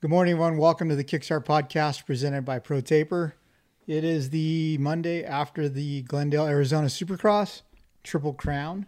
[0.00, 0.58] Good morning, everyone.
[0.58, 3.32] Welcome to the Kickstart podcast presented by ProTaper.
[3.88, 7.62] It is the Monday after the Glendale, Arizona Supercross
[8.04, 8.86] Triple Crown.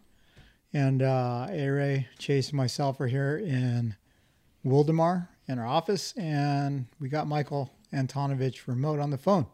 [0.73, 3.97] And uh, A-Ray, Chase, and myself are here in
[4.65, 6.13] Wildomar in our office.
[6.17, 9.47] And we got Michael Antonovich remote on the phone.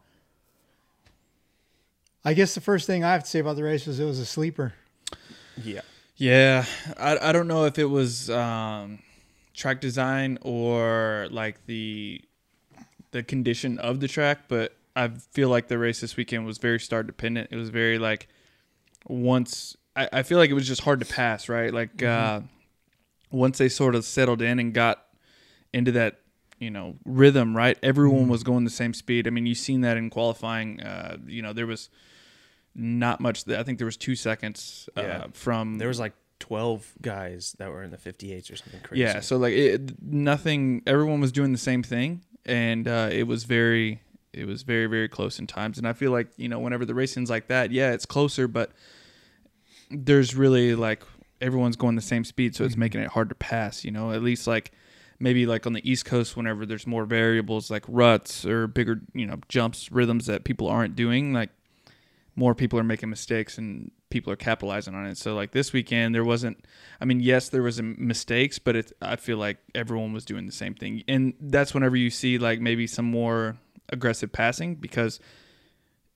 [2.23, 4.19] I guess the first thing I have to say about the race was it was
[4.19, 4.75] a sleeper.
[5.63, 5.81] Yeah.
[6.17, 6.65] Yeah,
[6.99, 8.99] I, I don't know if it was um,
[9.57, 12.21] track design or like the
[13.11, 16.79] the condition of the track, but I feel like the race this weekend was very
[16.79, 17.49] start dependent.
[17.51, 18.27] It was very like
[19.07, 21.73] once I, I feel like it was just hard to pass, right?
[21.73, 22.41] Like uh,
[23.31, 25.03] once they sort of settled in and got
[25.73, 26.19] into that
[26.59, 27.77] you know rhythm, right?
[27.83, 29.27] Everyone was going the same speed.
[29.27, 30.81] I mean, you've seen that in qualifying.
[30.81, 31.89] Uh, you know, there was
[32.75, 33.47] not much.
[33.49, 35.25] I think there was two seconds uh, Yeah.
[35.33, 39.01] from There was like 12 guys that were in the 58s or something crazy.
[39.01, 40.81] yeah, so like it, nothing.
[40.85, 44.01] Everyone was doing the same thing, and uh, it was very,
[44.33, 45.77] it was very, very close in times.
[45.77, 48.71] And I feel like you know, whenever the racing's like that, yeah, it's closer, but
[49.89, 51.03] there's really like
[51.41, 53.83] everyone's going the same speed, so it's making it hard to pass.
[53.83, 54.71] You know, at least like
[55.19, 59.25] maybe like on the East Coast, whenever there's more variables like ruts or bigger, you
[59.25, 61.49] know, jumps, rhythms that people aren't doing, like
[62.35, 65.17] more people are making mistakes and people are capitalizing on it.
[65.17, 66.63] So like this weekend, there wasn't.
[67.01, 68.93] I mean, yes, there was mistakes, but it.
[69.01, 72.59] I feel like everyone was doing the same thing, and that's whenever you see like
[72.59, 73.57] maybe some more
[73.89, 75.19] aggressive passing because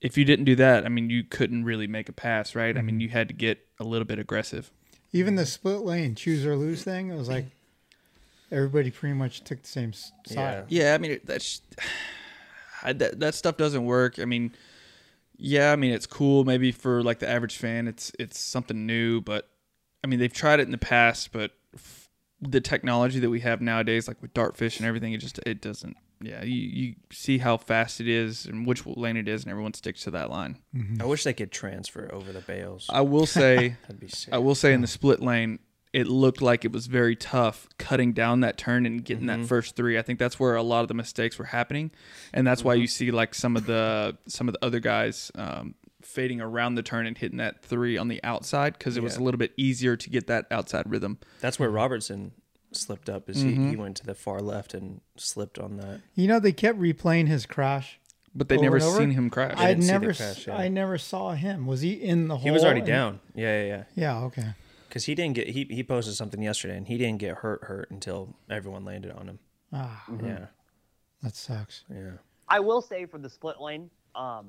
[0.02, 2.76] if you didn't do that, I mean, you couldn't really make a pass, right?
[2.76, 3.00] I mean, mm-hmm.
[3.02, 4.70] you had to get a little bit aggressive.
[5.12, 7.46] Even the split lane choose or lose thing, it was like
[8.50, 10.64] everybody pretty much took the same side.
[10.68, 11.62] Yeah, I mean that's
[12.82, 14.18] I, that that stuff doesn't work.
[14.18, 14.52] I mean,
[15.42, 17.88] yeah, I mean it's cool maybe for like the average fan.
[17.88, 19.48] It's it's something new, but
[20.02, 22.08] I mean they've tried it in the past, but f-
[22.40, 25.96] the technology that we have nowadays, like with dartfish and everything, it just it doesn't.
[26.20, 29.74] Yeah, you, you see how fast it is and which lane it is, and everyone
[29.74, 30.58] sticks to that line.
[30.74, 31.02] Mm-hmm.
[31.02, 32.86] I wish they could transfer over the bales.
[32.88, 33.76] I will say.
[33.82, 34.32] That'd be sick.
[34.32, 35.58] I will say in the split lane,
[35.92, 39.76] it looked like it was very tough cutting down that turn and getting that first
[39.76, 39.98] three.
[39.98, 41.90] I think that's where a lot of the mistakes were happening,
[42.32, 45.74] and that's why you see like some of the some of the other guys um,
[46.00, 49.22] fading around the turn and hitting that three on the outside because it was a
[49.22, 51.18] little bit easier to get that outside rhythm.
[51.40, 52.32] That's where Robertson
[52.72, 53.28] slipped up.
[53.28, 53.64] Is Mm-hmm.
[53.64, 56.00] he, he went to the far left and slipped on that.
[56.14, 57.98] You know, they kept replaying his crash.
[58.34, 59.58] But they Over never seen him crash.
[59.58, 60.56] I didn't see the never, crash, yeah.
[60.56, 61.66] I never saw him.
[61.66, 62.44] Was he in the hole?
[62.44, 63.20] He was already and- down.
[63.34, 63.84] Yeah, yeah, yeah.
[63.94, 64.24] Yeah.
[64.24, 64.46] Okay.
[64.92, 67.90] Because he didn't get he he posted something yesterday and he didn't get hurt hurt
[67.90, 69.38] until everyone landed on him.
[69.72, 70.48] Ah, Yeah,
[71.22, 71.84] that sucks.
[71.90, 72.10] yeah.
[72.46, 74.48] I will say for the split lane, um,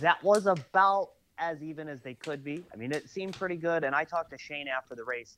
[0.00, 2.64] that was about as even as they could be.
[2.74, 3.84] I mean, it seemed pretty good.
[3.84, 5.36] And I talked to Shane after the race.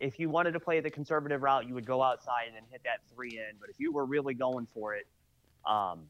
[0.00, 3.00] If you wanted to play the conservative route, you would go outside and hit that
[3.14, 3.58] three in.
[3.60, 5.06] But if you were really going for it,
[5.66, 6.04] um,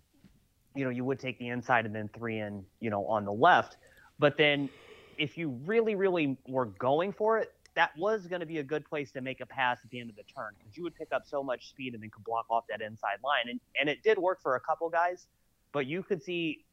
[0.76, 3.32] you know, you would take the inside and then three in, you know, on the
[3.32, 3.78] left.
[4.20, 4.70] But then
[5.18, 8.84] if you really, really were going for it, that was going to be a good
[8.84, 11.08] place to make a pass at the end of the turn because you would pick
[11.12, 13.48] up so much speed and then could block off that inside line.
[13.48, 15.26] And and it did work for a couple guys,
[15.72, 16.64] but you could see.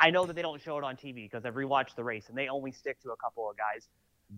[0.00, 2.38] I know that they don't show it on TV because I've rewatched the race and
[2.38, 3.88] they only stick to a couple of guys.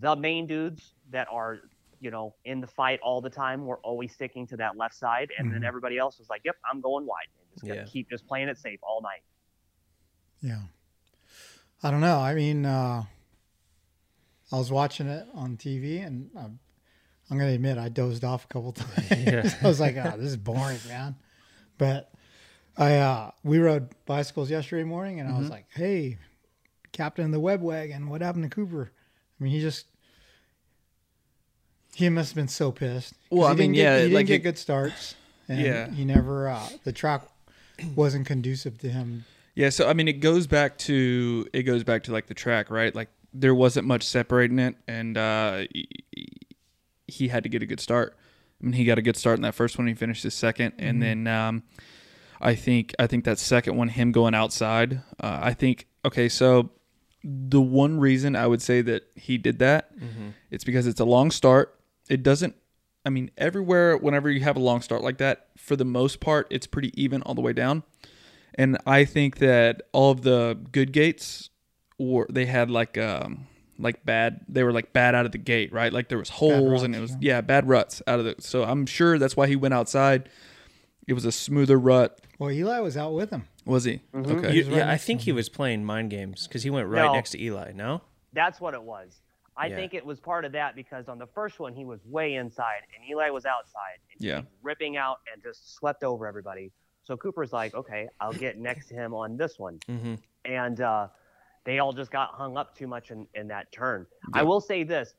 [0.01, 1.59] The main dudes that are,
[2.01, 5.29] you know, in the fight all the time were always sticking to that left side,
[5.37, 7.85] and then everybody else was like, "Yep, I'm going wide." And just gonna Yeah.
[7.85, 9.21] keep just playing it safe all night.
[10.41, 10.63] Yeah.
[11.83, 12.19] I don't know.
[12.19, 13.03] I mean, uh,
[14.51, 16.59] I was watching it on TV, and I'm,
[17.29, 19.11] I'm going to admit I dozed off a couple times.
[19.11, 19.49] Yeah.
[19.63, 21.15] I was like, "Oh, this is boring, man."
[21.77, 22.11] But
[22.77, 25.41] I uh, we rode bicycles yesterday morning, and I Mm-hmm.
[25.41, 26.17] was like, "Hey,
[26.91, 28.91] captain of the Webb wagon, what happened to Cooper?"
[29.39, 29.87] I mean, he just
[31.95, 33.13] he must have been so pissed.
[33.31, 35.15] Well, he I mean, didn't get, yeah, he didn't like get it- good starts,
[35.47, 35.89] and Yeah.
[35.91, 37.23] he never uh, the track
[37.95, 39.25] wasn't conducive to him
[39.55, 42.69] Yeah, so I mean, it goes back to it goes back to like the track,
[42.69, 42.93] right?
[42.95, 45.65] Like there wasn't much separating it, and uh,
[47.07, 48.15] he- had to get a good start.
[48.61, 49.87] I mean, he got a good start in that first one.
[49.87, 51.63] He finished his 2nd and then um,
[52.41, 55.01] I think I think that second one, him going outside.
[55.19, 56.71] Uh, I think okay, so
[57.23, 59.91] the one reason I would say that he did that,
[60.51, 61.79] it's because it's a long start.
[62.09, 62.55] It doesn't
[63.05, 66.47] I mean, everywhere, whenever you have a long start like that, for the most part,
[66.49, 67.83] it's pretty even all the way down.
[68.55, 71.49] And I think that all of the good gates
[71.97, 73.47] were they had like um
[73.77, 75.91] like bad they were like bad out of the gate, right?
[75.91, 78.85] Like there was holes and it was yeah, bad ruts out of the so I'm
[78.85, 80.29] sure that's why he went outside.
[81.07, 82.19] It was a smoother rut.
[82.39, 83.47] Well, Eli was out with him.
[83.65, 84.01] Was he?
[84.13, 84.53] Okay.
[84.55, 87.13] You- yeah, I think he was playing mind games because he went right No.
[87.13, 87.71] next to Eli.
[87.73, 88.01] No,
[88.33, 89.21] That's what it was.
[89.57, 89.75] I Yeah.
[89.77, 92.81] think it was part of that because on the first one he was way inside
[92.93, 93.99] and Eli was outside.
[94.11, 94.35] And Yeah.
[94.39, 96.71] was ripping out and just swept over everybody.
[97.03, 99.79] So Cooper's like, okay, I'll get next to him on this one.
[99.87, 100.15] mm-hmm.
[100.43, 101.07] And uh,
[101.65, 104.05] they all just got hung up too much in, in that turn.
[104.33, 105.15] I will say this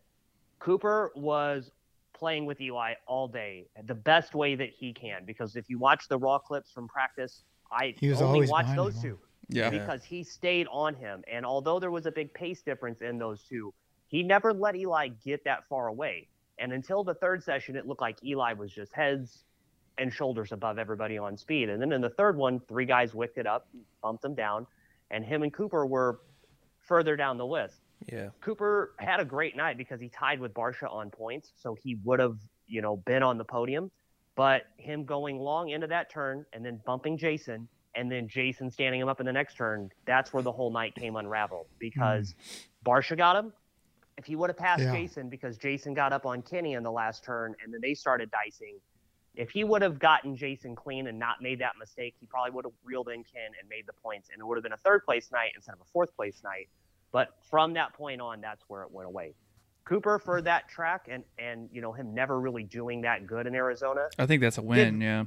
[0.58, 1.70] Cooper was
[2.14, 6.08] playing with Eli all day the best way that he can because if you watch
[6.08, 9.69] the raw clips from practice, I He was only always watched those him, two Yeah.
[9.70, 11.22] because he stayed on him.
[11.31, 13.75] And although there was a big pace difference in those two,
[14.06, 16.28] he never let Eli get that far away.
[16.58, 19.44] And until the third session, it looked like Eli was just heads
[19.98, 21.69] and shoulders above everybody on speed.
[21.69, 23.69] And then in the third one, three guys wicked it up,
[24.02, 24.66] bumped him down,
[25.10, 26.20] and him and Cooper were
[26.87, 27.81] further down the list.
[28.11, 31.97] yeah, Cooper had a great night because he tied with Barcia on points, so he
[32.05, 33.91] would have, you know, been on the podium.
[34.35, 39.00] But him going long into that turn and then bumping Jason and then Jason standing
[39.00, 42.91] him up in the next turn, that's where the whole night came unraveled because hmm.
[42.91, 43.53] Barcia got him.
[44.19, 44.93] If he would have passed Yeah.
[44.93, 48.31] Jason because Jason got up on Kenny in the last turn and then they started
[48.31, 48.79] dicing,
[49.37, 52.65] if he would have gotten Jason clean and not made that mistake, he probably would
[52.65, 55.05] have reeled in Ken and made the points, and it would have been a third
[55.05, 56.69] place night instead of a fourth place night.
[57.12, 59.35] But from that point on, that's where it went away.
[59.85, 63.55] Cooper for that track and and you know him never really doing that good in
[63.55, 64.09] Arizona.
[64.19, 65.27] I think that's a win, yeah.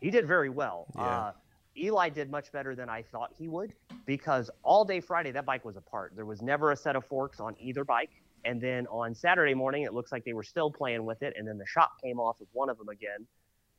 [0.00, 0.86] He did very well.
[0.94, 1.02] Yeah.
[1.02, 1.32] Uh,
[1.76, 3.72] Eli did much better than I thought he would
[4.04, 6.12] because all day Friday that bike was apart.
[6.14, 8.10] There was never a set of forks on either bike.
[8.44, 11.34] And then on Saturday morning, it looks like they were still playing with it.
[11.36, 13.26] And then the shop came off of one of them again.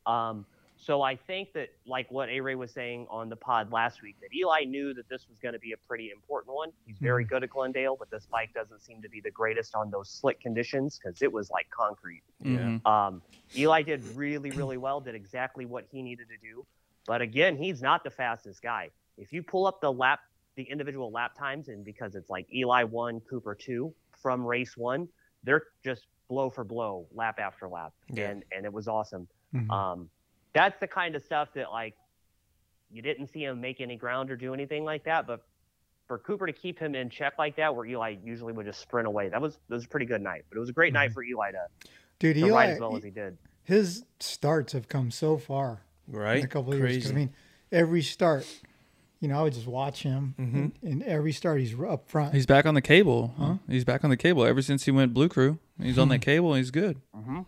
[0.06, 0.46] Um,
[0.78, 4.16] so I think that, like what A Ray was saying on the pod last week,
[4.20, 6.70] that Eli knew that this was going to be a pretty important one.
[6.86, 9.90] He's very good at Glendale, but this bike doesn't seem to be the greatest on
[9.90, 12.22] those slick conditions because it was like concrete.
[12.40, 12.58] yeah.
[12.58, 12.86] Mhm.
[12.86, 13.22] Um,
[13.56, 16.64] Eli did really, really well, did exactly what he needed to do.
[17.06, 18.90] But again, he's not the fastest guy.
[19.16, 20.20] If you pull up the lap,
[20.56, 25.08] the individual lap times, and because it's like Eli one, Cooper two from race one,
[25.42, 28.28] they're just blow for blow, lap after lap, Yeah.
[28.30, 29.26] and and it was awesome.
[29.56, 29.70] Mhm.
[29.70, 30.10] Um,
[30.52, 31.94] that's the kind of stuff that like
[32.90, 35.44] you didn't see him make any ground or do anything like that, but
[36.06, 39.06] for Cooper to keep him in check like that, where Eli usually would just sprint
[39.08, 40.44] away, that was that was a pretty good night.
[40.48, 41.66] But it was a great night for Eli to,
[42.20, 43.36] Dude, to Eli, ride as well as he did.
[43.64, 46.38] his starts have come so far right.
[46.38, 46.96] in a couple of years.
[46.96, 47.14] 'cause, Crazy.
[47.14, 47.34] I mean,
[47.72, 48.46] every start,
[49.20, 50.34] you know, I would just watch him.
[50.38, 52.32] And, and every start, he's up front.
[52.34, 53.34] He's back on the cable.
[53.36, 53.56] Huh?
[53.68, 55.58] He's back on the cable ever since he went Blue Crew.
[55.82, 56.52] He's on that cable.
[56.54, 57.00] and He's good.
[57.16, 57.40] Mm-hmm.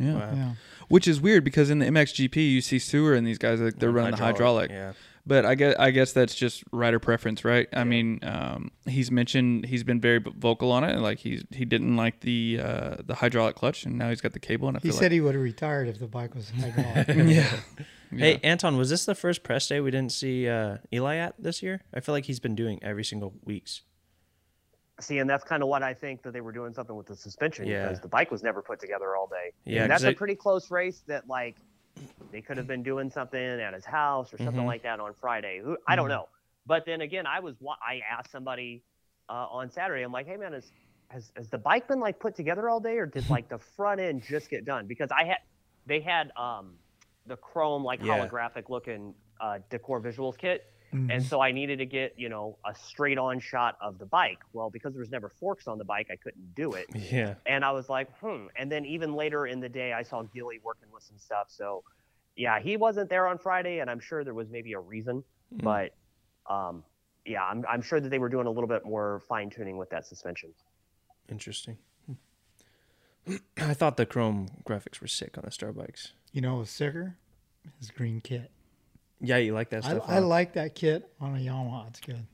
[0.00, 0.14] Yeah.
[0.14, 0.32] Wow.
[0.34, 0.52] yeah.
[0.88, 3.92] Which is weird because in the MXGP you see Seewer and these guys like they're
[3.92, 4.70] running the hydraulic.
[4.70, 4.92] Yeah.
[5.26, 7.68] But I guess I guess that's just rider preference, right?
[7.74, 11.66] I mean, um, he's mentioned he's been very vocal on it, and like he's he
[11.66, 14.66] didn't like the uh, the hydraulic clutch, and now he's got the cable.
[14.68, 17.08] And I He feel said he would have retired if the bike was hydraulic.
[17.08, 17.58] like yeah.
[18.12, 21.62] Hey, Anton, was this the first press day we didn't see uh, Eli at this
[21.62, 21.82] year?
[21.94, 23.82] I feel like he's been doing every single weeks.
[25.00, 27.16] See, and that's kind of what I think that they were doing something with the
[27.16, 27.84] suspension Yeah.
[27.84, 29.52] because the bike was never put together all day.
[29.64, 31.56] Yeah, and that's a pretty close race that like
[32.30, 34.66] they could have been doing something at his house or something Mhm.
[34.66, 35.60] like that on Friday.
[35.60, 36.28] Who I don't know.
[36.66, 38.82] But then again, I was wa- I asked somebody
[39.28, 40.02] uh, on Saturday.
[40.02, 40.72] I'm like, hey man, is,
[41.08, 44.00] has has the bike been like put together all day, or did like the front
[44.00, 44.86] end just get done?
[44.86, 45.38] Because I had
[45.86, 46.74] they had um
[47.26, 48.18] the chrome like Yeah.
[48.26, 50.70] holographic looking uh, D'COR Visuals kit.
[50.92, 51.12] Mhm.
[51.12, 54.38] And so I needed to get, you know, a straight on shot of the bike.
[54.52, 56.86] Well, because there was never forks on the bike, I couldn't do it.
[56.94, 57.34] Yeah.
[57.46, 58.46] And I was like, hmm.
[58.56, 61.46] And then even later in the day, I saw Gilly working with some stuff.
[61.48, 61.84] So,
[62.36, 65.22] yeah, he wasn't there on Friday, and I'm sure there was maybe a reason.
[65.54, 65.62] Mhm.
[65.62, 65.94] But,
[66.52, 66.84] um,
[67.24, 69.90] yeah, I'm, I'm sure that they were doing a little bit more fine tuning with
[69.90, 70.52] that suspension.
[71.28, 71.78] Interesting.
[73.58, 76.14] I thought the chrome graphics were sick on the Star bikes.
[76.32, 77.16] You know, what's sicker?
[77.78, 78.50] His green kit.
[79.20, 80.04] Yeah, you like that I, stuff?
[80.08, 80.20] I huh?
[80.22, 81.88] like that kit on a Yamaha.
[81.88, 82.26] It's good.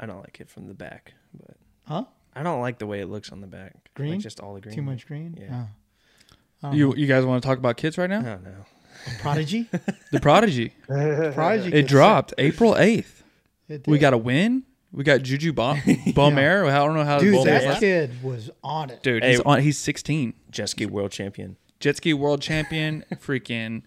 [0.00, 2.04] I don't like it from the back, but Huh?
[2.34, 3.74] I don't like the way it looks on the back.
[3.94, 4.12] Green?
[4.12, 4.74] Like just all the green.
[4.74, 5.36] Too much green?
[5.40, 5.66] Yeah.
[6.62, 6.72] Oh.
[6.72, 8.20] You you guys want to talk about kits right now?
[8.22, 8.64] don't know.
[9.20, 9.68] Prodigy?
[10.12, 10.72] The Prodigy.
[10.86, 11.68] Prodigy.
[11.68, 13.22] It kit's dropped April eighth.
[13.86, 14.64] We got a win.
[14.92, 15.80] We got Juju Bom-
[16.14, 16.66] Beaumer.
[16.70, 17.78] I don't know how Dude, Bomber that is.
[17.78, 19.02] kid was on it.
[19.02, 19.32] Dude, Hey.
[19.32, 19.60] he's on.
[19.60, 20.32] He's 16.
[20.50, 21.56] Jet ski world champion.
[21.78, 23.04] Jet ski world champion.
[23.16, 23.82] freaking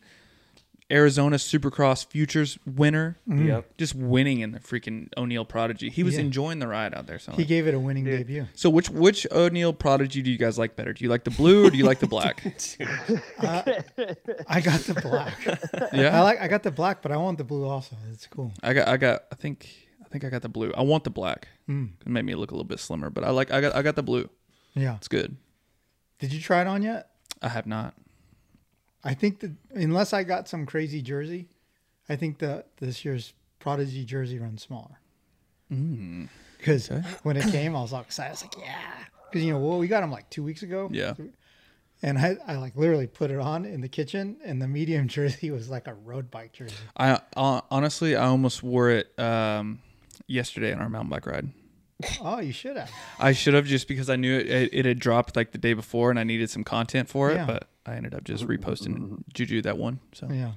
[0.91, 3.77] Arizona Supercross Futures winner, Yep.
[3.77, 5.89] just winning in the freaking O'Neill Prodigy.
[5.89, 6.21] He was Yeah.
[6.21, 7.17] enjoying the ride out there.
[7.19, 8.17] So, He gave it a winning Dude.
[8.19, 8.47] debut.
[8.53, 10.91] so which which O'Neill Prodigy do you guys like better?
[10.93, 12.43] Do you like the blue or do you like the black?
[14.49, 15.37] I got the black.
[15.93, 15.99] Yeah.
[15.99, 17.95] I yeah, like I got the black, but I want the blue also.
[18.11, 18.51] It's cool.
[18.63, 19.67] I got I got I think
[20.03, 20.71] I think I got the blue.
[20.75, 21.47] I want the black.
[21.69, 21.91] Mm.
[22.01, 23.95] It made me look a little bit slimmer, but I like I got I got
[23.95, 24.29] the blue.
[24.73, 24.95] Yeah.
[24.95, 25.37] It's good.
[26.19, 27.09] Did you try it on yet?
[27.41, 27.93] I have not.
[29.03, 31.47] I think that unless I got some crazy jersey,
[32.09, 34.99] I think that this year's Prodigy jersey runs smaller.
[36.57, 36.89] Because
[37.23, 38.29] when it came, I was all excited.
[38.29, 38.81] I was like, yeah.
[39.29, 40.89] Because, you know, well, we got them like two weeks ago.
[40.91, 41.13] Yeah.
[42.03, 45.51] And I, I like literally put it on in the kitchen, and the medium jersey
[45.51, 46.73] was like a road bike jersey.
[46.97, 49.79] I uh, honestly I almost wore it um,
[50.27, 51.49] yesterday on our mountain bike ride.
[52.19, 52.89] Oh, you should have.
[53.19, 55.73] I should have just because I knew it, it, it had dropped like the day
[55.73, 57.45] before and I needed some content for it, Yeah.
[57.45, 59.99] but I ended up just reposting Juju that one.
[60.13, 60.53] So Yeah.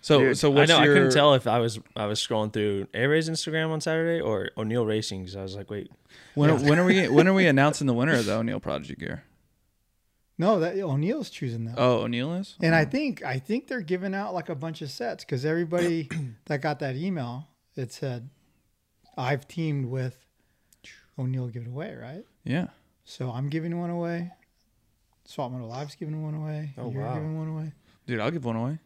[0.00, 0.82] so Dude, so I know.
[0.82, 3.80] your I couldn't tell if I was I was scrolling through A Ray's Instagram on
[3.80, 5.90] Saturday or O'Neill Racing because I was like, wait,
[6.34, 9.24] when when are we when are we announcing the winner of the O'Neill Prodigy gear?
[10.38, 11.76] No, that O'Neill's choosing that.
[11.78, 12.56] Oh, O'Neill is.
[12.60, 12.86] And I oh.
[12.86, 16.08] think I think they're giving out like a bunch of sets because everybody
[16.46, 18.28] that got that email, it said,
[19.16, 20.26] "I've teamed with
[21.18, 21.48] O'Neill.
[21.48, 22.66] Give it away, right?" Yeah.
[23.04, 24.32] So I'm giving one away.
[25.26, 26.72] Swap Moto Live's giving one away.
[26.78, 27.14] Oh, You're wow.
[27.14, 27.72] giving one away.
[28.06, 28.78] Dude, I'll give one away.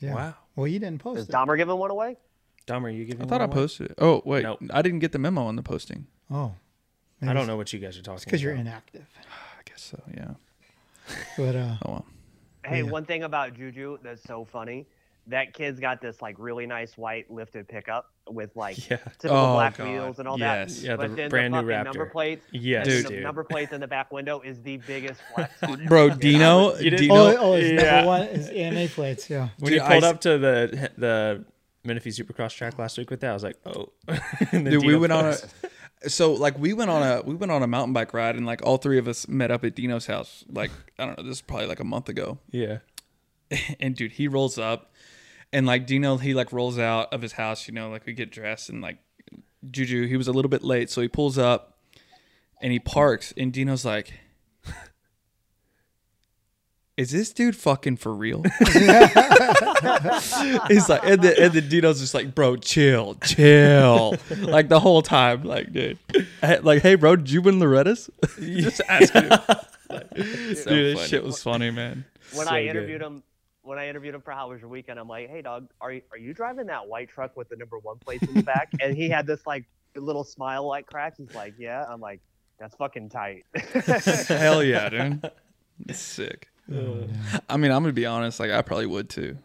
[0.00, 0.14] Yeah.
[0.14, 1.32] wow, Well, you didn't Is post it.
[1.32, 2.16] Dahmer giving one away?
[2.66, 3.24] Dahmer, you giving?
[3.24, 3.62] I thought I one away?
[3.62, 3.94] posted it.
[3.98, 4.60] Oh wait, Nope.
[4.72, 6.06] I didn't get the memo on the posting.
[6.30, 6.54] Oh,
[7.20, 8.14] I don't know what you guys are talking.
[8.14, 8.24] about.
[8.24, 9.06] because you're inactive.
[9.58, 10.02] I guess so.
[10.16, 10.34] Yeah.
[11.36, 12.06] But uh, Oh well.
[12.64, 12.90] Hey, Yeah.
[12.90, 14.86] one thing about Juju that's so funny.
[15.28, 18.96] That kid's got this like really nice white lifted pickup with like Yeah.
[18.96, 19.88] typical Oh, black God.
[19.88, 20.76] wheels and all Yes.
[20.80, 20.84] that.
[20.84, 23.04] Yeah, the but then brand the new fucking number plates, Yes, Dude.
[23.04, 23.22] the dude.
[23.22, 25.52] number plates in the back window is the biggest flex.
[25.86, 26.10] Bro.
[26.16, 27.90] Dino, You didn't- Dino, oh, oh, it's Yeah.
[27.92, 29.30] number one is AMA plates.
[29.30, 29.48] Yeah.
[29.58, 31.44] When Dude, you pulled I- up to the the
[31.84, 33.92] Menifee Supercross track last week with that, I was like, oh.
[34.52, 35.36] And then Dude, we Dino went on a
[36.08, 38.60] so like we went on a we went on a mountain bike ride and like
[38.64, 40.44] all three of us met up at Dino's house.
[40.48, 42.38] Like I don't know, this is probably like a month ago.
[42.50, 42.78] yeah.
[43.80, 44.91] And dude, he rolls up
[45.52, 48.30] and like Dino he like rolls out of his house, you know, like we get
[48.30, 48.98] dressed and like
[49.70, 51.78] Juju, he was a little bit late, so he pulls up
[52.60, 54.12] and he parks and Dino's like
[56.96, 58.42] is this dude fucking for real?
[58.58, 58.68] He's
[60.88, 64.16] like, and the, and the Dino's just like, bro, chill, chill.
[64.38, 65.98] like the whole time, like, dude,
[66.62, 68.10] like, hey, bro, did you win Loretta's?
[68.40, 69.30] just ask him.
[70.14, 72.04] dude, this shit was funny, man.
[72.34, 72.70] when So I good.
[72.70, 73.22] interviewed him,
[73.62, 76.02] when I interviewed him for How Was Your Weekend, I'm like, "Hey, dog, are you
[76.12, 78.96] are you driving that white truck with the number one plates in the back?" and
[78.96, 79.64] he had this like
[79.96, 81.14] little smile like crack.
[81.16, 82.20] He's like, "Yeah." I'm like,
[82.58, 83.44] "That's fucking tight."
[84.28, 85.30] Hell yeah, dude.
[85.88, 86.48] It's sick.
[86.70, 88.38] I mean, I'm gonna be honest.
[88.38, 89.36] Like, I probably would too.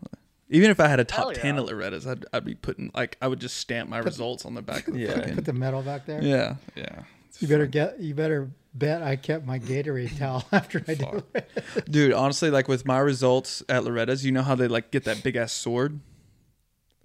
[0.50, 1.62] Even if I had a top Hell ten yeah.
[1.62, 4.62] at Loretta's, I'd, I'd be putting like I would just stamp my results on the
[4.62, 5.14] back of the Yeah.
[5.16, 5.36] fucking.
[5.36, 6.22] Put the metal back there.
[6.22, 7.04] Yeah, yeah.
[7.40, 8.00] You better get.
[8.00, 11.24] You better bet I kept my Gatorade towel after I did.
[11.34, 11.86] it.
[11.92, 15.24] Dude, honestly, like with my results at Loretta's, you know how they like get that
[15.24, 16.00] big ass sword?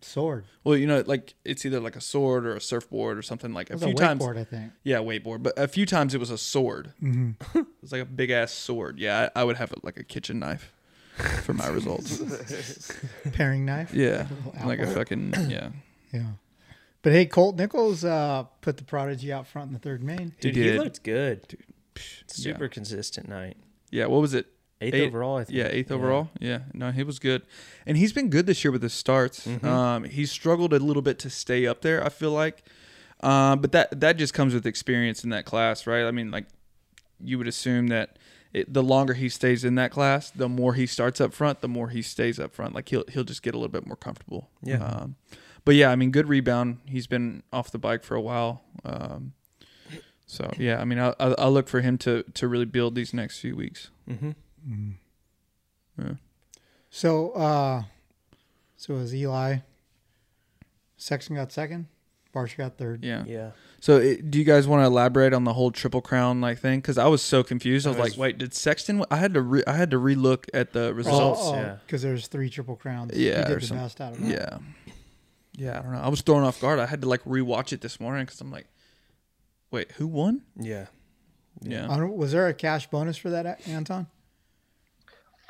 [0.01, 0.47] Sword.
[0.65, 3.71] Well, you know, like it's either like a sword or a surfboard or something like
[3.71, 4.25] a was a few times.
[4.27, 4.73] I think.
[4.83, 5.45] Yeah, wakeboard.
[5.45, 6.93] But a few times it was a sword.
[7.01, 7.59] Mm-hmm.
[7.59, 8.99] it was like a big ass sword.
[8.99, 10.73] Yeah, I, I would have it like a kitchen knife
[11.45, 12.21] for my results.
[13.33, 13.95] Paring knife.
[13.95, 14.27] Yeah,
[14.65, 15.69] like a fucking yeah.
[16.13, 16.27] Yeah.
[17.03, 20.35] But hey, Colt Nichols uh, put the Prodigy out front in the third main.
[20.41, 21.47] Dude, He he, looked good.
[21.49, 21.61] Dude,
[21.97, 22.03] Yeah.
[22.29, 23.57] super consistent night.
[23.91, 24.47] Yeah, what was it?
[24.81, 25.57] Eighth Eight- overall, I think.
[25.59, 26.31] Yeah, eighth overall.
[26.41, 27.43] Yeah, no, he was good,
[27.87, 29.47] and he's been good this year with his starts.
[29.47, 29.67] Mm-hmm.
[29.67, 32.05] Um, he struggled a little bit to stay up there.
[32.05, 32.65] I feel like,
[33.21, 36.05] um, but that that just comes with experience in that class, right?
[36.05, 36.47] I mean, like
[37.21, 38.19] you would assume that
[38.53, 41.69] it, the longer he stays in that class, the more he starts up front, the
[41.69, 42.75] more he stays up front.
[42.75, 44.51] Like he'll he'll just get a little bit more comfortable.
[44.65, 44.83] Yeah.
[44.85, 45.15] Um,
[45.65, 46.79] but yeah, I mean, good rebound.
[46.87, 48.63] He's been off the bike for a while.
[48.85, 49.33] Um,
[50.27, 53.13] so yeah, I mean, I I I'll look for him to to really build these
[53.15, 53.91] next few weeks.
[54.09, 54.33] Mm-hmm.
[56.91, 57.83] So, uh,
[58.77, 59.59] so it was Eli.
[60.97, 61.87] Sexton got second.
[62.35, 63.05] Barcia got third.
[63.05, 63.25] Yeah.
[63.27, 63.51] Yeah.
[63.81, 66.79] So, it, do you guys want to elaborate on the whole triple crown like thing?
[66.81, 67.87] Because I was so confused.
[67.87, 69.99] I was, I was- like, "Wait, did Sexton?" I had to re- I had to
[69.99, 71.45] relook at the results.
[71.53, 71.77] yeah.
[71.87, 73.13] Because there's three triple crowns.
[73.17, 74.29] Yeah, He did the some- best out of it.
[74.31, 74.59] yeah,
[75.55, 75.79] yeah.
[75.79, 76.01] I don't know.
[76.01, 76.79] I was thrown off guard.
[76.79, 78.67] I had to like rewatch it this morning because I'm like,
[79.71, 80.87] "Wait, who won?" Yeah.
[81.61, 81.91] Yeah.
[81.91, 84.07] I don't- was there a cash bonus for that, Anton?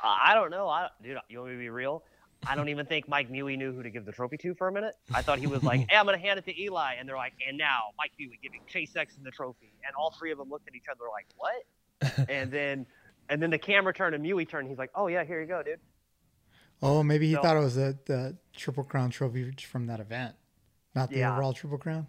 [0.03, 0.67] Uh, I don't know.
[0.67, 2.03] I, dude, you want me to be real?
[2.45, 4.71] I don't even think Mike Mewey knew who to give the trophy to for a
[4.73, 4.95] minute.
[5.13, 7.33] I thought he was like, "Hey, I'm gonna hand it to Eli," and they're like,
[7.47, 10.67] "And now Mike Mewey giving Chase Sexton the trophy," and all three of them looked
[10.67, 12.85] at each other like, "What?" and then,
[13.29, 14.67] and then the camera turned and Mewey turned.
[14.67, 15.79] He's like, "Oh yeah, here you go, dude."
[16.81, 20.35] Oh, maybe he So- thought it was the, the Triple Crown trophy from that event,
[20.95, 21.31] not the Yeah.
[21.33, 22.07] overall Triple Crown.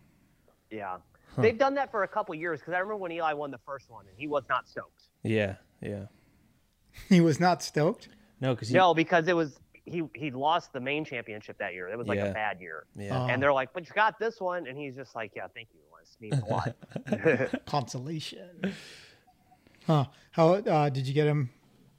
[0.71, 0.99] Yeah.
[1.37, 3.90] They've done that for a couple years because I remember when Eli won the first
[3.90, 5.09] one and he was not stoked.
[5.23, 6.06] Yeah, yeah.
[7.09, 8.09] He was not stoked.
[8.40, 11.88] No, because No, because it was he he lost the main championship that year.
[11.88, 12.26] It was like Yeah.
[12.26, 12.87] a bad year.
[12.94, 13.26] yeah, Oh.
[13.26, 15.80] And they're like, "But you got this one," and he's just like, "Yeah, thank you.
[16.00, 16.76] This means a lot."
[17.66, 18.75] Consolation.
[19.87, 20.06] Huh?
[20.33, 21.50] How uh, did you get him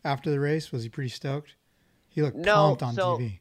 [0.03, 0.72] after the race?
[0.72, 1.55] Was he pretty stoked?
[2.15, 3.39] He looked No, pumped on so- TV.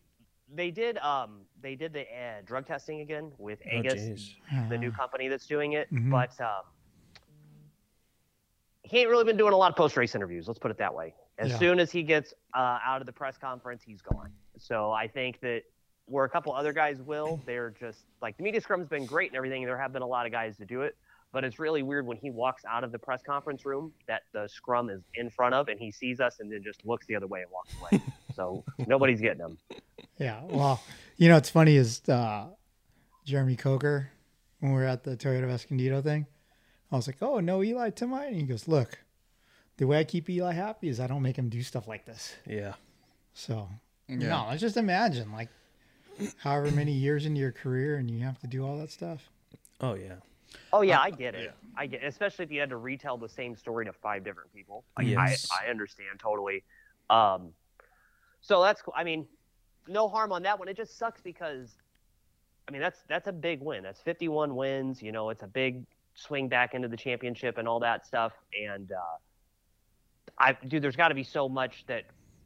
[0.52, 4.68] they did um they did the uh, drug testing again with oh Angus, jeez.
[4.68, 5.90] the new company that's doing it.
[5.90, 6.10] Mhm.
[6.10, 6.64] But um,
[8.82, 10.46] he ain't really been doing a lot of post race interviews.
[10.46, 11.14] Let's put it that way.
[11.38, 11.58] As Yeah.
[11.58, 14.30] soon as he gets uh, out of the press conference, he's gone.
[14.58, 15.62] So I think that
[16.06, 19.36] where a couple other guys will, they're just like the media scrum's been great and
[19.36, 19.64] everything.
[19.64, 20.96] There have been a lot of guys to do it.
[21.32, 24.46] But it's really weird when he walks out of the press conference room that the
[24.48, 27.26] scrum is in front of and he sees us and then just looks the other
[27.26, 28.02] way and walks away.
[28.34, 29.58] so nobody's getting them.
[30.18, 30.40] Yeah.
[30.44, 30.82] Well,
[31.16, 32.46] you know, it's funny is uh,
[33.24, 34.10] Jeremy Coker
[34.60, 36.26] when we were at the Toyota of Escondido thing.
[36.92, 38.98] I was like, "Oh, no Eli tonight," and he goes, "Look,
[39.78, 42.34] the way I keep Eli happy is I don't make him do stuff like this."
[42.46, 42.74] Yeah,
[43.32, 43.68] So,
[44.08, 44.16] Yeah.
[44.28, 45.48] no, let's just imagine like
[46.38, 49.28] however many years into your career and you have to do all that stuff.
[49.80, 50.16] oh yeah,
[50.72, 51.52] Oh yeah, I get it.
[51.76, 52.06] I get, it.
[52.06, 54.84] especially if you had to retell the same story to five different people.
[54.96, 55.48] Like, Yes.
[55.50, 56.62] I I understand totally.
[57.10, 57.52] Um,
[58.44, 58.92] so that's cool.
[58.94, 59.26] I mean,
[59.88, 60.68] no harm on that one.
[60.68, 61.78] It just sucks because,
[62.68, 63.82] I mean, that's that's a big win.
[63.82, 65.00] That's 51 wins.
[65.00, 68.32] You know, it's a big swing back into the championship and all that stuff.
[68.62, 69.16] And uh,
[70.38, 72.04] I, dude, there's got to be so much that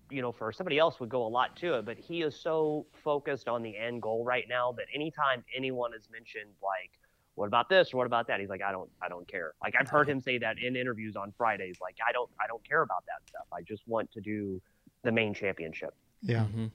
[0.09, 2.87] you know for somebody else would go a lot to it, but he is so
[3.03, 6.93] focused on the end goal right now that anytime anyone is mentioned like
[7.35, 8.41] what about this or what about that?
[8.41, 9.55] He's like, I don't, I don't care.
[9.63, 11.79] Like I've heard him say that in interviews on Fridays.
[11.81, 13.47] Like I don't, I don't care about that stuff.
[13.53, 14.61] I just want to do
[15.09, 15.95] the main championship.
[16.21, 16.45] Yeah.
[16.55, 16.71] Mhm.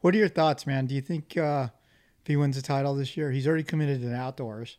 [0.00, 0.86] What are your thoughts, man?
[0.86, 1.68] Do you think uh,
[2.20, 4.78] if he wins the title this year, he's already committed to the outdoors?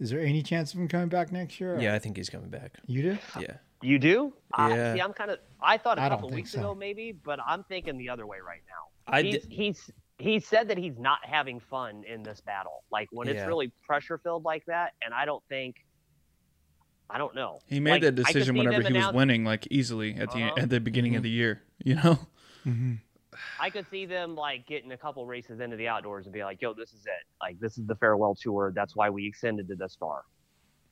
[0.00, 1.76] Is there any chance of him coming back next year?
[1.76, 1.94] or- yeah.
[1.94, 2.72] I think he's coming back.
[2.86, 3.18] You do?
[3.38, 4.32] Yeah, You do?
[4.54, 4.94] I- Yeah.
[4.94, 5.38] see, I'm kind of.
[5.60, 6.60] I thought a I don't couple weeks so.
[6.60, 9.12] ago maybe, but I'm thinking the other way right now.
[9.12, 12.84] I he's, did- he's he said that he's not having fun in this battle.
[12.90, 15.83] Like when it's really pressure filled like that, and I don't think.
[17.10, 17.60] I don't know.
[17.66, 20.54] He made Like, that decision whenever he was winning, like easily at the Uh-huh.
[20.62, 21.16] at the beginning Mhm.
[21.18, 21.62] of the year.
[21.84, 22.18] You know,
[22.66, 22.94] Mm-hmm.
[23.60, 26.62] I could see them like getting a couple races into the outdoors and be like,
[26.62, 27.26] "Yo, this is it.
[27.40, 28.72] Like this is the farewell tour.
[28.74, 30.22] That's why we extended to this far."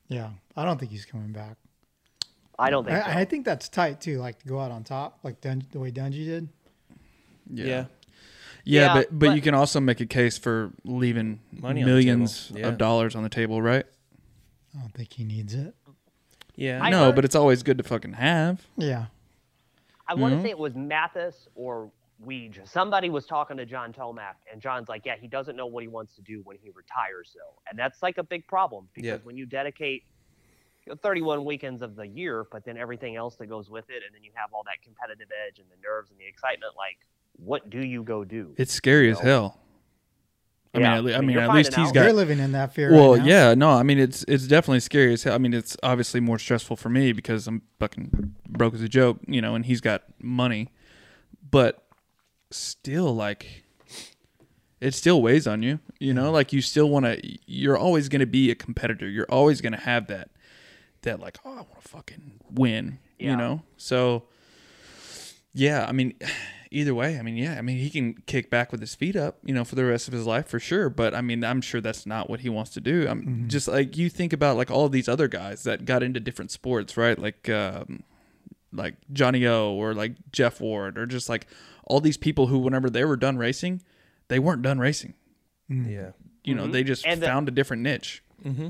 [0.09, 0.29] Yeah.
[0.55, 1.57] I don't think he's coming back.
[2.59, 3.03] I don't think.
[3.03, 3.09] so.
[3.09, 5.79] I, I think that's tight too, like to go out on top, like Dun- the
[5.79, 6.49] way Dungey did.
[7.51, 7.85] yeah, yeah,
[8.65, 12.67] Yeah, but, but but- you can also make a case for leaving Money millions yeah.
[12.67, 13.85] of dollars on the table, right?
[14.75, 15.73] I don't think he needs it.
[16.55, 16.79] Yeah.
[16.81, 18.65] I no, heard- but it's always good to fucking have.
[18.77, 19.05] Yeah.
[20.07, 21.89] I want to say it was Mathis or
[22.25, 22.67] Weege.
[22.67, 25.87] Somebody was talking to John Tomac, and John's like, "Yeah, he doesn't know what he
[25.87, 29.17] wants to do when he retires, though, and that's like a big problem because Yeah.
[29.23, 30.03] when you dedicate
[30.85, 34.03] you know, 31 weekends of the year, but then everything else that goes with it,
[34.05, 36.97] and then you have all that competitive edge and the nerves and the excitement, like,
[37.37, 38.53] what do you go do?
[38.57, 39.57] It's scary as hell.
[40.75, 41.93] I Yeah, mean, at, le- I I mean, mean, at least finding he's out.
[41.93, 42.91] got You're living in that fear.
[42.91, 43.25] Well, right now.
[43.27, 45.35] yeah, no, I mean it's it's definitely scary as hell.
[45.35, 49.19] I mean it's obviously more stressful for me because I'm fucking broke as a joke,
[49.27, 50.69] you know, and he's got money,
[51.51, 51.85] but
[52.51, 53.63] still like
[54.81, 56.33] it still weighs on you, you know, mm.
[56.33, 57.19] like you still want to.
[57.45, 59.07] You're always going to be a competitor.
[59.07, 60.29] You're always going to have that
[61.03, 63.31] that like oh I want to fucking win, Yeah.
[63.31, 63.61] you know.
[63.77, 64.23] So
[65.53, 66.15] yeah, I mean.
[66.73, 69.37] Either way, I mean, yeah, I mean, he can kick back with his feet up,
[69.45, 70.89] you know, for the rest of his life for sure.
[70.89, 73.07] But I mean, I'm sure that's not what he wants to do.
[73.07, 76.19] I'm just like you think about like all of these other guys that got into
[76.19, 77.17] different sports, right?
[77.19, 78.03] Like, um,
[78.71, 81.45] like Johnny O or like Jeff Ward or just like
[81.85, 83.81] all these people who, whenever they were done racing,
[84.29, 85.13] they weren't done racing.
[85.69, 86.11] yeah.
[86.43, 86.71] You know, Mhm.
[86.71, 88.21] they just And the- found a different niche.
[88.43, 88.69] Mm-hmm.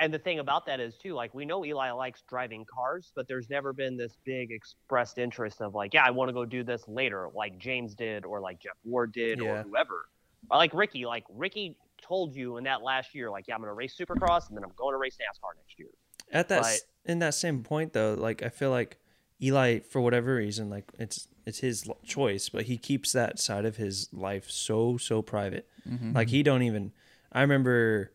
[0.00, 3.28] And the thing about that is too, like we know Eli likes driving cars, but
[3.28, 6.64] there's never been this big expressed interest of like, yeah, I want to go do
[6.64, 9.44] this later, like James did, or like Jeff Ward did, Yeah.
[9.44, 10.06] or whoever.
[10.50, 13.74] Or like Ricky, like Ricky told you in that last year, like, yeah, I'm gonna
[13.74, 15.88] race Supercross and then I'm going to race NASCAR next year.
[16.32, 18.98] At that But- in that same point though, like I feel like
[19.42, 23.76] Eli for whatever reason, like it's it's his choice, but he keeps that side of
[23.76, 25.66] his life so so private.
[25.88, 26.12] Mm-hmm.
[26.14, 26.92] Like he don't even.
[27.32, 28.12] I remember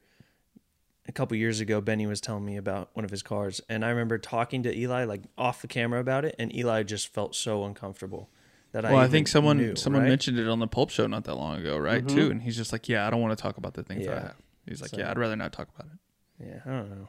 [1.08, 3.90] a couple years ago, Benny was telling me about one of his cars, and I
[3.90, 7.64] remember talking to Eli like off the camera about it, and Eli just felt so
[7.66, 8.30] uncomfortable
[8.72, 8.92] that I.
[8.92, 10.10] Well, I even think someone knew, someone right?
[10.10, 12.04] mentioned it on the Pulp Show not that long ago, right?
[12.04, 12.10] Mhm.
[12.16, 14.18] Too, and he's just like, yeah, I don't want to talk about the things that
[14.18, 14.36] I have.
[14.66, 16.46] He's like, So- yeah, I'd rather not talk about it.
[16.48, 17.08] Yeah, I don't know.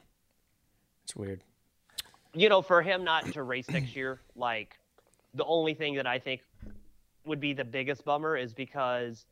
[1.05, 1.43] It's weird.
[2.35, 4.79] You know, for him not to race next year, like
[5.35, 6.43] the only thing that I think
[7.25, 9.25] would be the biggest bummer is because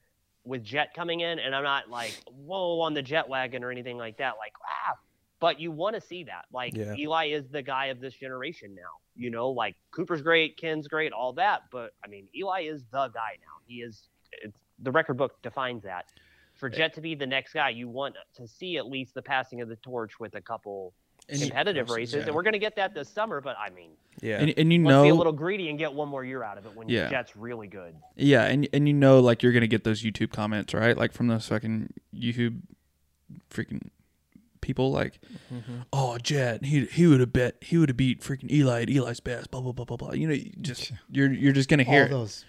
[0.44, 3.96] with Jet coming in, and I'm not like whoa on the Jet wagon or anything
[3.96, 4.34] like that.
[4.38, 4.96] Like ah,
[5.40, 6.46] but you want to see that.
[6.52, 6.94] Like Yeah.
[6.96, 8.82] Eli is the guy of this generation now.
[9.16, 11.62] You know, like Cooper's great, Ken's great, all that.
[11.70, 13.60] But I mean, Eli is the guy now.
[13.66, 14.08] He is.
[14.42, 16.06] It's, the record book defines that.
[16.54, 19.60] For Jet to be the next guy, you want to see at least the passing
[19.60, 20.92] of the torch with a couple
[21.28, 22.22] And you- competitive races, yeah.
[22.26, 23.40] and we're going to get that this summer.
[23.40, 24.40] But I mean, Yeah.
[24.40, 26.58] And, and you let's know, be a little greedy and get one more year out
[26.58, 27.08] of it when Yeah.
[27.08, 27.94] Jet's really good.
[28.16, 30.96] yeah, and and you know, like you're gonna get those YouTube comments, right?
[30.96, 32.60] Like from those fucking YouTube
[33.50, 33.88] freaking
[34.60, 35.18] people, like,
[35.52, 35.80] mm-hmm.
[35.92, 39.20] oh, Jet, he he would have bet he would have beat freaking Eli at Eli's
[39.20, 40.12] best, blah blah blah blah blah.
[40.12, 42.10] You know, you just you're you're just gonna hear, All it.
[42.10, 42.44] those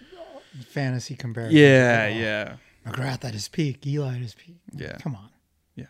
[0.68, 1.58] fantasy comparisons.
[1.58, 2.56] yeah, Like, oh, yeah,
[2.92, 4.58] McGrath at his peak, Eli at his peak.
[4.74, 4.96] Yeah.
[4.98, 5.30] Come on.
[5.74, 5.86] Yeah.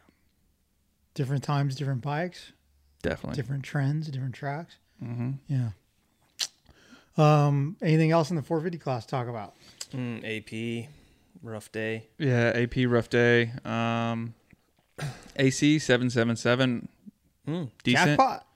[1.15, 2.53] Different times, different bikes,
[3.09, 3.37] definitely.
[3.37, 4.77] different trends, different tracks.
[5.01, 5.71] hmm Yeah.
[7.17, 9.55] Um, anything else in the 450 class to talk about?
[9.93, 10.89] Mm, AP,
[11.43, 12.09] rough day.
[12.19, 13.53] Yeah, AP rough day.
[13.65, 14.35] Um,
[15.37, 16.89] AC seven seven seven,
[17.49, 17.71] Mm.
[17.85, 18.07] decent.
[18.19, 18.47] Jackpot.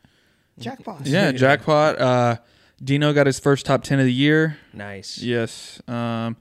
[0.58, 1.06] Jackpot.
[1.06, 1.98] Yeah, jackpot.
[1.98, 2.36] Uh,
[2.82, 4.58] Dino got his first top ten of the year.
[4.74, 5.18] Nice.
[5.18, 5.80] Yes.
[5.88, 6.36] Um,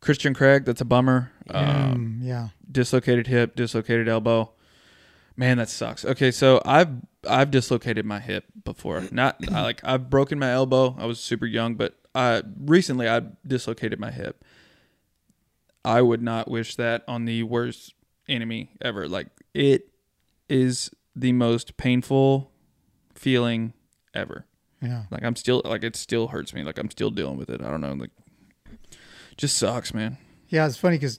[0.00, 1.30] Christian Craig, that's a bummer.
[1.50, 2.48] Um, Um, yeah.
[2.70, 4.52] dislocated hip, dislocated elbow.
[5.40, 6.04] Man, that sucks.
[6.04, 6.90] Okay, so I've
[7.26, 9.02] I've dislocated my hip before.
[9.10, 10.94] Not I, like I've broken my elbow.
[10.98, 14.44] I was super young, but I recently I dislocated my hip.
[15.82, 17.94] I would not wish that on the worst
[18.28, 19.08] enemy ever.
[19.08, 19.88] Like it
[20.50, 22.50] is the most painful
[23.14, 23.72] feeling
[24.14, 24.44] ever.
[24.82, 25.04] Yeah.
[25.10, 26.64] Like I'm still like it still hurts me.
[26.64, 27.62] Like I'm still dealing with it.
[27.62, 27.94] I don't know.
[27.94, 28.10] Like
[29.38, 30.18] just sucks, man.
[30.50, 31.18] Yeah, it's funny because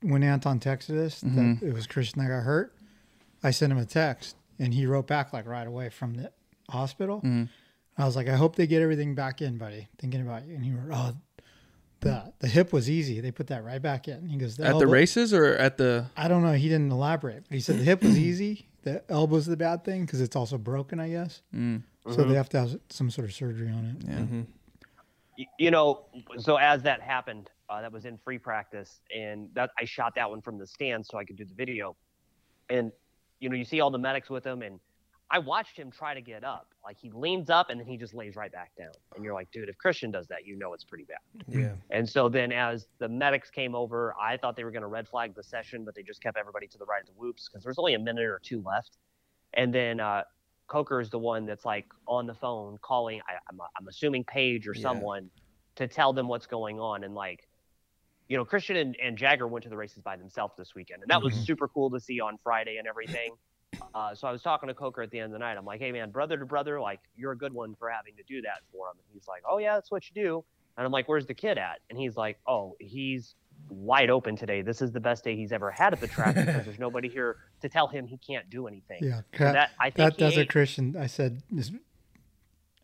[0.00, 1.60] when Anton texted us Mhm.
[1.60, 2.74] that it was Christian that got hurt,
[3.42, 6.32] I sent him a text and he wrote back like right away from the
[6.68, 7.20] hospital.
[7.22, 7.48] Mhm.
[7.98, 9.88] I was like, I hope they get everything back in, buddy.
[9.98, 10.54] Thinking about you.
[10.54, 11.16] And he wrote, Oh,
[12.00, 13.20] the the hip was easy.
[13.20, 14.28] They put that right back in.
[14.28, 16.52] He goes, the At the races or at the I don't know.
[16.54, 18.66] He didn't elaborate, but he said the hip was easy.
[18.82, 21.42] The elbow's the bad thing because it's also broken, I guess.
[21.54, 24.08] mm, So they have to have some sort of surgery on it.
[24.08, 24.18] yeah.
[24.20, 24.40] Mm-hmm.
[25.38, 26.06] Y- You know,
[26.38, 30.30] so as that happened, uh, that was in free practice, and that I shot that
[30.30, 31.94] one from the stand so I could do the video.
[32.70, 32.90] And
[33.40, 34.78] you know, you see all the medics with him, and
[35.30, 36.68] I watched him try to get up.
[36.84, 38.90] Like he leans up and then he just lays right back down.
[39.14, 41.18] And you're like, dude, if Christian does that, you know it's pretty bad.
[41.46, 41.74] Yeah.
[41.90, 45.06] And so then as the medics came over, I thought they were going to red
[45.06, 47.62] flag the session, but they just kept everybody to the right of the whoops because
[47.62, 48.96] there's only a minute or two left.
[49.54, 50.22] And then uh,
[50.66, 54.66] Coker is the one that's like on the phone calling, I, I'm, I'm assuming Paige
[54.66, 54.82] or Yeah.
[54.82, 55.30] someone
[55.76, 57.04] to tell them what's going on.
[57.04, 57.46] And like,
[58.30, 61.02] you know, Christian and, and Jagger went to the races by themselves this weekend.
[61.02, 61.44] And that was Mhm.
[61.46, 63.32] super cool to see on Friday and everything.
[63.92, 65.56] Uh, so I was talking to Coker at the end of the night.
[65.58, 68.22] I'm like, hey, man, brother to brother, like, you're a good one for having to
[68.22, 68.92] do that for him.
[68.98, 70.44] And he's like, oh, yeah, that's what you do.
[70.76, 71.80] And I'm like, where's the kid at?
[71.90, 73.34] And he's like, oh, he's
[73.68, 74.62] wide open today.
[74.62, 77.36] This is the best day he's ever had at the track because there's nobody here
[77.62, 79.02] to tell him he can't do anything.
[79.02, 79.22] Yeah.
[79.36, 80.96] So That, I think that that's a Christian.
[80.96, 81.42] I said,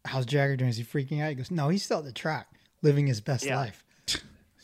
[0.06, 0.70] how's Jagger doing?
[0.70, 1.28] Is he freaking out?
[1.28, 2.48] He goes, no, he's still at the track,
[2.82, 3.58] living his best Yeah.
[3.58, 3.84] life.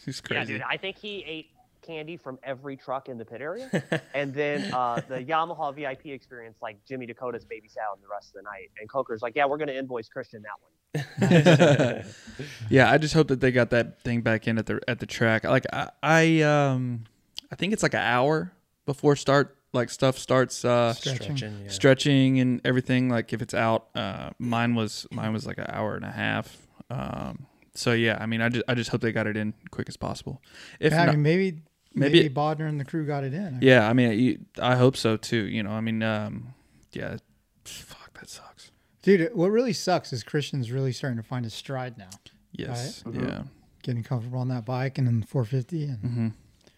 [0.05, 0.53] He's Yeah, crazy.
[0.55, 1.51] dude, I think he ate
[1.83, 3.69] candy from every truck in the pit area.
[4.15, 8.35] and then uh, the Yamaha VIP experience, like Jimmy Decotis baby salad the rest of
[8.35, 8.71] the night.
[8.81, 12.05] And Coker's like, yeah, we're going to invoice Christian that one.
[12.71, 15.07] yeah, I just hope that they got that thing back in at the at the
[15.07, 15.45] track.
[15.45, 17.05] Like I, I um
[17.51, 18.53] I think it's like an hour
[18.87, 21.37] before start like stuff starts uh Stretching.
[21.37, 21.61] Stretching.
[21.65, 21.71] Yeah.
[21.71, 25.95] stretching and everything like if it's out uh mine was mine was like an hour
[25.97, 29.27] and a half um so yeah i mean i just i just hope they got
[29.27, 30.43] it in quick as possible
[30.81, 31.63] if yeah, not, I mean, maybe
[31.95, 33.59] maybe maybe Bodner and the crew got it in.
[33.63, 36.55] yeah i mean you, i hope so too you know i mean um
[36.93, 37.17] yeah
[37.65, 38.71] fuck that sucks
[39.03, 42.11] Dude, what really sucks is Christian's really starting to find his stride now,
[42.53, 43.15] yes Right.
[43.17, 43.29] Mhm.
[43.29, 43.43] yeah
[43.83, 45.85] getting comfortable on that bike and in the 450.
[45.87, 46.71] And hmm I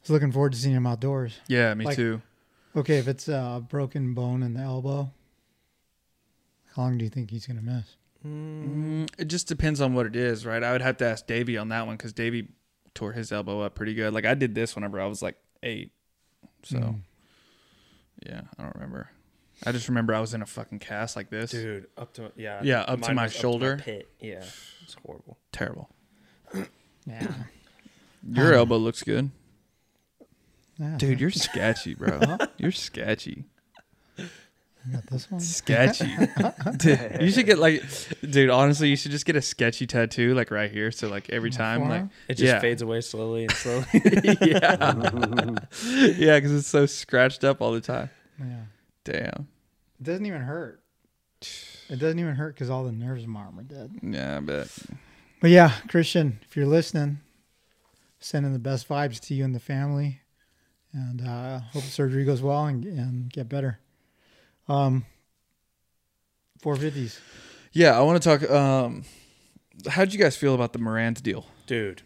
[0.00, 1.38] was looking forward to seeing him outdoors.
[1.46, 2.22] yeah me Like- too
[2.76, 5.10] Okay, if it's a broken bone in the elbow,
[6.74, 7.96] how long do you think he's going to miss?
[8.26, 10.62] Mm, it just depends on what it is, right?
[10.62, 12.48] I would have to ask Davey on that one because Davey
[12.94, 14.12] tore his elbow up pretty good.
[14.12, 15.92] Like I did this whenever I was like eight.
[16.64, 17.00] So Mm.
[18.26, 19.10] yeah, I don't remember.
[19.64, 21.50] I just remember I was in a fucking cast like this.
[21.52, 22.60] Dude, up to yeah.
[22.62, 23.76] Yeah, up to mine my was shoulder.
[23.80, 24.08] pit.
[24.20, 24.44] Yeah,
[24.82, 25.38] it's horrible.
[25.52, 25.88] Terrible.
[27.06, 27.32] Yeah.
[28.28, 29.30] Your Um, elbow looks good.
[30.78, 30.96] yeah.
[30.96, 32.20] Dude, you're sketchy, bro.
[32.58, 33.44] you're sketchy.
[34.88, 35.40] You got this one?
[35.40, 36.10] Sketchy.
[36.78, 37.82] dude, you should get like
[38.22, 40.90] dude, honestly, you should just get a sketchy tattoo like right here.
[40.90, 42.04] So like every time like?
[42.28, 42.60] It just Yeah.
[42.60, 43.84] fades away slowly and slowly.
[44.40, 45.54] yeah.
[46.16, 48.08] yeah, because it's so scratched up all the time.
[48.40, 48.62] Yeah.
[49.04, 49.48] Damn.
[50.00, 50.80] It doesn't even hurt.
[51.90, 53.92] It doesn't even hurt because all the nerves in my arm are dead.
[54.02, 54.68] Yeah, I bet.
[55.40, 57.20] But yeah, Christian, if you're listening,
[58.20, 60.20] sending the best vibes to you and the family,
[60.92, 63.78] and uh, hope the surgery goes well and, and get better.
[64.68, 65.04] Um,
[66.62, 67.18] 450s.
[67.72, 68.50] Yeah, I want to talk.
[68.50, 69.04] Um,
[69.88, 71.46] how would you guys feel about the Moranz deal?
[71.66, 72.02] Dude.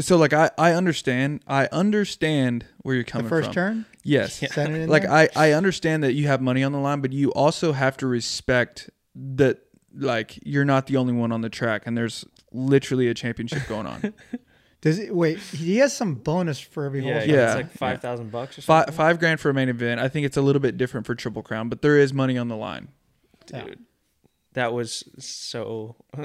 [0.00, 1.42] So, like, I I understand.
[1.46, 3.36] I understand where you're coming from.
[3.36, 3.54] The first from.
[3.54, 4.34] turn, Yes.
[4.52, 5.12] send it in like there?
[5.12, 8.06] I, I understand that you have money on the line, but you also have to
[8.06, 9.58] respect that
[9.94, 13.86] like you're not the only one on the track and there's literally a championship going
[13.86, 14.12] on.
[14.80, 15.38] Does it wait?
[15.40, 17.28] He has some bonus for every Yeah, hole.
[17.28, 17.34] yeah.
[17.34, 17.76] Yeah, It's like yeah.
[17.78, 18.94] five thousand bucks or five, something.
[18.94, 20.00] five grand for a main event.
[20.00, 22.48] I think it's a little bit different for Triple Crown, but there is money on
[22.48, 22.88] the line.
[23.52, 23.64] Yeah.
[23.64, 23.78] Dude.
[24.54, 25.96] That was so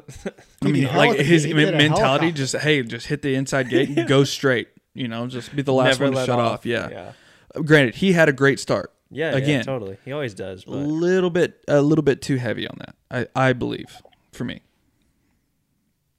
[0.61, 2.31] I mean, like his he men- did a mentality, helicopter.
[2.31, 4.67] just hey, just hit the inside gate and go straight.
[4.93, 6.65] You know, just be the last never one to shut off.
[6.65, 6.89] Yeah.
[6.89, 7.11] Yeah.
[7.55, 8.91] Uh, granted, he had a great start.
[9.09, 9.63] Yeah, yeah, Again.
[9.65, 9.97] totally.
[10.05, 10.65] He always does.
[10.65, 12.95] A little bit, a little bit too heavy on that.
[13.35, 14.61] I, I believe for me.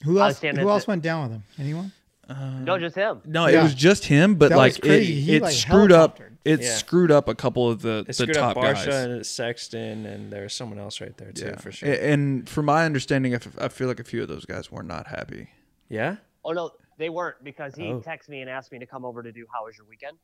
[0.03, 0.39] Who else?
[0.39, 1.43] Who else the- went down with him?
[1.59, 1.91] Anyone?
[2.29, 3.21] Um, no, just him.
[3.25, 3.59] No, Yeah.
[3.59, 6.19] it was just him, but That like it, He, it like, screwed up.
[6.43, 6.69] It Yeah.
[6.75, 8.87] screwed up a couple of the it the screwed top up Barcia guys.
[9.05, 11.91] and Sexton, and there's someone else right there too, yeah, for sure.
[11.93, 14.83] And from my understanding, I f- I feel like a few of those guys were
[14.83, 15.49] not happy.
[15.89, 16.17] yeah.
[16.43, 17.99] Oh no, they weren't because he Oh.
[18.01, 20.17] texted me and asked me to come over to do how was your weekend,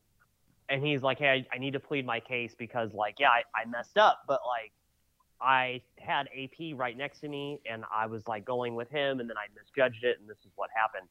[0.69, 3.41] and he's like, hey, I, I need to plead my case because like yeah, I,
[3.59, 4.71] I messed up, but like
[5.41, 9.27] I had AP right next to me and I was like going with him and
[9.27, 11.07] then I misjudged it and this is what happened.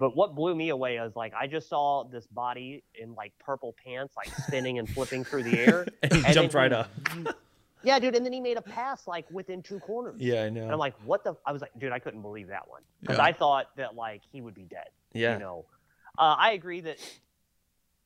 [0.00, 3.76] But what blew me away is like I just saw this body in like purple
[3.84, 5.86] pants like spinning and flipping through the air.
[6.02, 6.90] And he And jumped right he- up.
[7.82, 10.16] Yeah, dude, and then he made a pass like within two corners.
[10.20, 11.34] Yeah, I And I'm like, what the?
[11.46, 13.24] I was like, dude, I couldn't believe that one because Yeah.
[13.24, 14.88] I thought that like he would be dead.
[15.14, 15.32] Yeah.
[15.34, 15.64] You know,
[16.18, 16.98] uh, I agree that.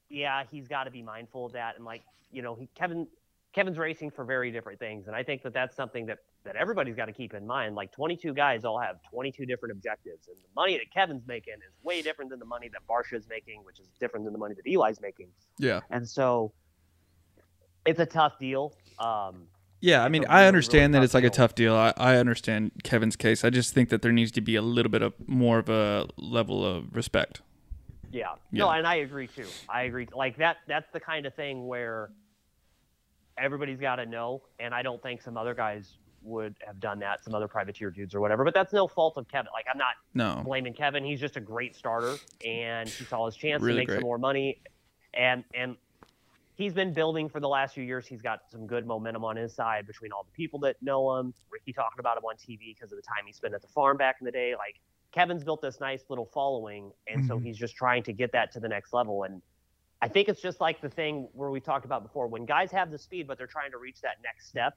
[0.08, 3.08] Yeah, he's got to be mindful of that, and like you know, he Kevin
[3.52, 6.94] Kevin's racing for very different things, and I think that that's something that that everybody's
[6.94, 7.74] got to keep in mind.
[7.74, 11.74] Like 22 guys all have 22 different objectives, and the money that Kevin's making is
[11.82, 14.70] way different than the money that Barcia's making, which is different than the money that
[14.70, 15.28] Eli's making,
[15.58, 16.52] Yeah, and so
[17.86, 18.74] it's a tough deal.
[18.98, 19.48] Um,
[19.80, 20.02] yeah.
[20.02, 21.74] I mean, a I really, understand really that it's like a tough deal.
[21.74, 23.44] I, I understand Kevin's case.
[23.44, 26.06] I just think that there needs to be a little bit of more of a
[26.16, 27.42] level of respect.
[28.10, 28.28] Yeah.
[28.50, 28.60] Yeah.
[28.60, 29.46] No, and I agree too.
[29.68, 30.08] I agree.
[30.14, 32.10] Like that that's the kind of thing where
[33.36, 37.22] everybody's got to know and I don't think some other guys would have done that,
[37.22, 39.48] some other privateer dudes or whatever, but that's no fault of Kevin.
[39.52, 41.04] Like I'm not No, blaming Kevin.
[41.04, 43.96] He's just a great starter and he saw his chance Really to make great.
[43.96, 44.60] some more money
[45.12, 45.76] and and
[46.56, 48.06] he's been building for the last few years.
[48.06, 51.34] He's got some good momentum on his side between all the people that know him.
[51.50, 53.96] Ricky talking about him on TV because of the time he spent at the farm
[53.96, 54.54] back in the day.
[54.56, 54.76] Like
[55.12, 57.44] Kevin's built this nice little following, and so Mhm.
[57.44, 59.22] he's just trying to get that to the next level.
[59.24, 59.42] And
[60.02, 62.26] I think it's just like the thing where we talked about before.
[62.28, 64.74] When guys have the speed, but they're trying to reach that next step,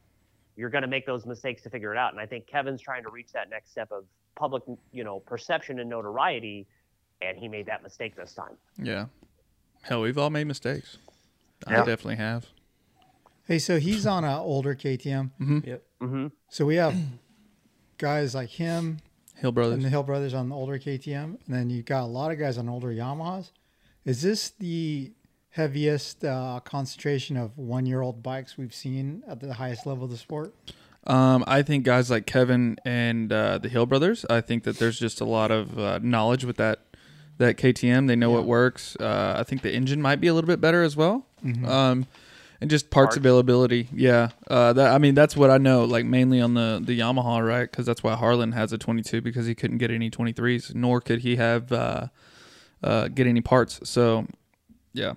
[0.58, 2.12] you're going to make those mistakes to figure it out.
[2.12, 4.04] And I think Kevin's trying to reach that next step of
[4.36, 6.68] public, you know, perception and notoriety,
[7.22, 8.58] and he made that mistake this time.
[8.78, 9.06] yeah.
[9.84, 10.98] Hell, we've all made mistakes.
[11.66, 12.48] I definitely have.
[13.46, 15.32] Hey, so he's on an older KTM.
[15.66, 15.84] Yep.
[16.02, 16.28] Mm-hmm.
[16.50, 16.96] So we have
[17.98, 18.98] guys like him
[19.36, 22.08] Hill Brothers, and the Hill Brothers on the older KTM, and then you've got a
[22.08, 23.52] lot of guys on older Yamahas.
[24.04, 25.12] Is this the
[25.58, 30.54] heaviest uh, concentration of one-year-old bikes we've seen at the highest level of the sport?
[31.06, 34.26] Um, I think guys like Kevin and uh, the Hill Brothers.
[34.30, 36.82] I think that there's just a lot of uh, knowledge with that
[37.40, 38.08] that KTM.
[38.08, 38.38] They know Yeah.
[38.38, 38.96] what works.
[39.00, 41.26] Uh, I think the engine might be a little bit better as well.
[41.46, 41.66] Mm-hmm.
[41.68, 42.06] Um,
[42.60, 43.18] and just parts, Parts.
[43.18, 43.88] availability.
[43.94, 44.30] Yeah.
[44.48, 45.86] Uh, that I mean that's what I know.
[45.86, 47.70] Like mainly on the the Yamaha, right?
[47.70, 51.20] Because that's why Harlan has a 22 because he couldn't get any 23s, nor could
[51.20, 52.08] he have uh,
[52.84, 53.80] uh, get any parts.
[53.84, 54.26] So,
[54.94, 55.14] yeah.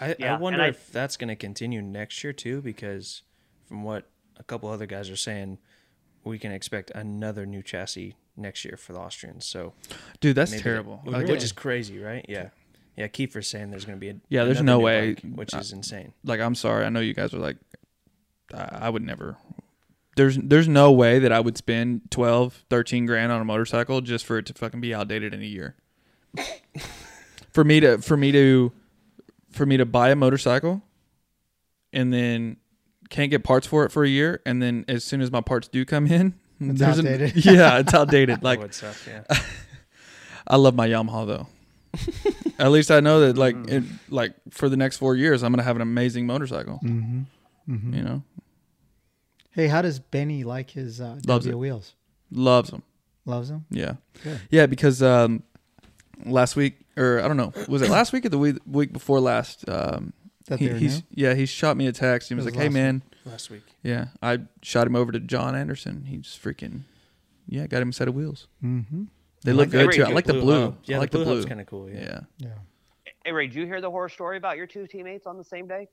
[0.00, 3.22] I, Yeah, I wonder I- if that's going to continue next year too, because
[3.66, 5.58] from what a couple other guys are saying,
[6.24, 9.44] we can expect another new chassis next year for the Austrians.
[9.46, 9.74] So
[10.20, 11.00] Dude, that's maybe- terrible.
[11.04, 12.24] which Like, is crazy, right?
[12.28, 12.50] Yeah,
[12.96, 13.08] yeah.
[13.08, 15.14] Kiefer's saying there's going to be a Yeah, there's no new way.
[15.14, 16.12] bike, which Uh, is insane.
[16.24, 17.56] like I'm sorry, I know you guys are like
[18.54, 19.36] I, I would never
[20.16, 24.24] there's there's no way that I would spend 12, 13 grand on a motorcycle just
[24.26, 25.76] for it to fucking be outdated in a year.
[27.52, 28.72] for me to for me to
[29.50, 30.82] for me to buy a motorcycle
[31.92, 32.56] and then
[33.10, 35.68] can't get parts for it for a year and then as soon as my parts
[35.68, 37.44] do come in It's there's an- outdated.
[37.44, 38.38] yeah, it's outdated.
[38.42, 39.22] Like, Like would suck, yeah.
[40.46, 41.46] I love my Yamaha though.
[42.58, 45.58] At least I know that like it, like for the next 4 years I'm going
[45.58, 47.72] to have an amazing motorcycle, Mm-hmm.
[47.72, 47.94] Mm-hmm.
[47.94, 48.22] you know.
[49.52, 51.56] Hey, how does Benny like his uh, Loves W it.
[51.58, 51.94] wheels?
[52.30, 52.82] Loves them.
[53.24, 53.64] Loves them.
[53.70, 53.94] Yeah.
[54.22, 54.40] Good.
[54.50, 55.42] Yeah, because um,
[56.24, 59.20] last week, or I don't know, was it last week or the week, week before
[59.20, 59.68] last?
[59.68, 60.12] Um,
[60.46, 61.02] That he, they he's new?
[61.28, 62.28] yeah, he shot me a text.
[62.28, 63.62] He was, was like, "Hey last man, Last week.
[63.82, 66.04] yeah, I shot him over to John Anderson.
[66.06, 66.82] He's freaking
[67.48, 68.46] yeah, got him a set of wheels.
[68.62, 69.04] Mm-hmm.
[69.44, 70.02] They I look like good the too.
[70.02, 70.60] I blue like the blue.
[70.62, 70.78] hub.
[70.84, 71.44] Yeah, I like the the blue blue.
[71.46, 71.88] kind of cool.
[71.88, 72.00] Yeah.
[72.00, 72.20] yeah.
[72.38, 72.48] Yeah.
[73.24, 75.66] Hey Ray, did you hear the horror story about your two teammates on the same
[75.66, 75.88] day?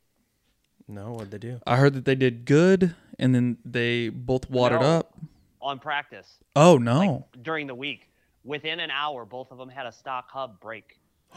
[0.88, 1.60] No, what'd they do?
[1.65, 4.88] I heard that they did good, and then they both watered No.
[4.88, 5.13] up.
[5.62, 7.00] On practice, Oh no!
[7.34, 8.08] like during the week.
[8.46, 11.00] Within an hour, both of them had a stock hub break.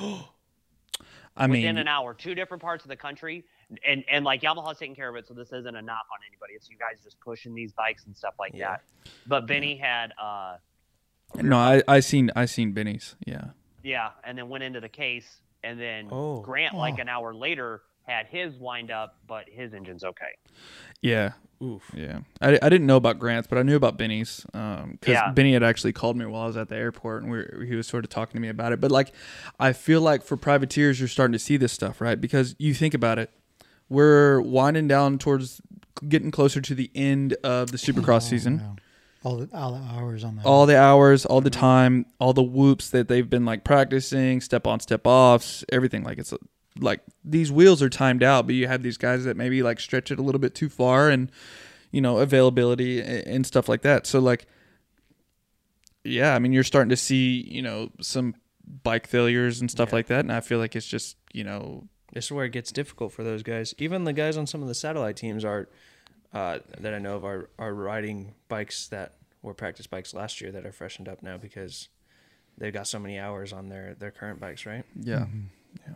[1.36, 3.44] I mean, Within an hour, two different parts of the country,
[3.86, 6.54] and and like Yamaha's taking care of it, so this isn't a knock on anybody.
[6.54, 8.70] It's you guys just pushing these bikes and stuff like Yeah.
[8.70, 8.82] that.
[9.26, 10.56] But Benny had, uh,
[11.36, 13.14] no, I I seen I seen Benny's.
[13.24, 13.50] Yeah.
[13.84, 16.40] yeah, and then went into the case, and then Oh.
[16.40, 17.02] Grant, like Oh.
[17.02, 20.36] an hour later, had his wind up, but his engine's okay.
[21.02, 21.32] Yeah.
[21.62, 21.82] Oof.
[21.92, 25.32] Yeah, I, I didn't know about Grant's, but I knew about Benny's um, because Yeah.
[25.32, 27.74] Benny had actually called me while I was at the airport, and we were, he
[27.74, 28.80] was sort of talking to me about it.
[28.80, 29.12] But like,
[29.58, 32.20] I feel like for privateers, you're starting to see this stuff, right?
[32.20, 33.30] Because you think about it,
[33.88, 35.60] we're winding down towards
[36.08, 38.58] getting closer to the end of the Supercross oh, season.
[38.58, 38.82] Yeah.
[39.24, 40.46] All the all the hours on that.
[40.46, 44.64] All the hours, all the time, all the whoops that they've been like practicing, step
[44.64, 46.04] on, step offs, everything.
[46.04, 46.32] Like it's
[46.78, 50.10] like these wheels are timed out, but you have these guys that maybe like stretch
[50.10, 51.30] it a little bit too far, and
[51.90, 54.06] you know availability and stuff like that.
[54.06, 54.46] So like,
[56.04, 58.34] yeah, I mean you're starting to see you know some
[58.82, 59.94] bike failures and stuff Yeah.
[59.96, 62.72] like that, and I feel like it's just you know This is where it gets
[62.72, 63.74] difficult for those guys.
[63.78, 65.68] Even the guys on some of the satellite teams are
[66.32, 70.50] uh, that I know of are are riding bikes that were practice bikes last year
[70.52, 71.88] that are freshened up now because
[72.58, 74.84] they've got so many hours on their their current bikes, right?
[75.00, 75.26] Yeah.
[75.86, 75.94] Yeah.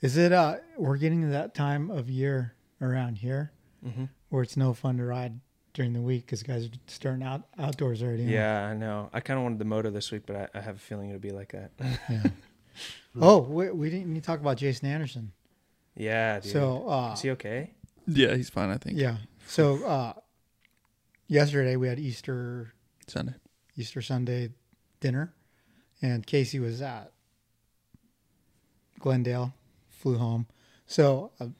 [0.00, 0.32] Is it?
[0.32, 3.52] Uh, we're getting to that time of year around here
[3.86, 4.08] Mhm.
[4.30, 5.38] where it's no fun to ride
[5.74, 8.24] during the week because guys are starting out outdoors already.
[8.24, 8.30] huh?
[8.32, 9.08] Yeah, I know.
[9.12, 11.20] I kind of wanted the moto this week, but I, I have a feeling it'll
[11.20, 11.70] be like that.
[12.10, 12.22] Yeah.
[13.20, 15.32] oh, we, we didn't need to talk about Jason Anderson.
[15.96, 16.40] yeah.
[16.40, 16.52] Dude.
[16.52, 17.72] So, uh, is he okay?
[18.06, 18.70] Yeah, he's fine.
[18.70, 18.98] I think.
[18.98, 19.18] yeah.
[19.46, 20.14] So, uh,
[21.28, 22.72] yesterday we had Easter
[23.06, 23.34] Sunday.
[23.76, 24.50] Easter Sunday
[25.00, 25.32] dinner,
[26.02, 27.12] and Casey was at
[29.02, 29.52] Glendale,
[29.90, 30.46] flew home.
[30.86, 31.50] So I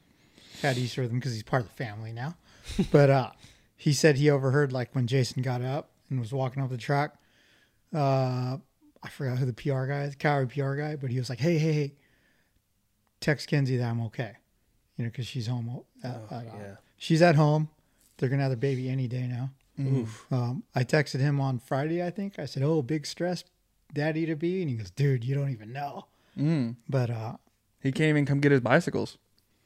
[0.61, 2.35] had Easter with him because he's part of the family now.
[2.91, 3.31] but uh,
[3.77, 7.13] he said he overheard like when Jason got up and was walking off the track.
[7.93, 8.57] Uh,
[9.03, 11.57] I forgot who the PR guy, the Kawi PR guy, but he was like, "Hey,
[11.57, 11.93] hey, hey,
[13.19, 14.31] text Kenzie that I'm okay,"
[14.97, 15.69] you know, because she's home.
[16.03, 16.75] Uh, Oh, at, uh, yeah.
[16.97, 17.69] She's at home.
[18.17, 19.51] They're gonna have their baby any day now.
[19.79, 20.25] Oof.
[20.31, 22.39] Um, I texted him on Friday, I think.
[22.39, 23.43] I said, "Oh, big stress,
[23.93, 26.05] daddy to be," and he goes, "Dude, you don't even know."
[26.37, 26.75] Mm.
[26.89, 27.33] But uh,
[27.81, 29.17] He can't even come get his bicycles.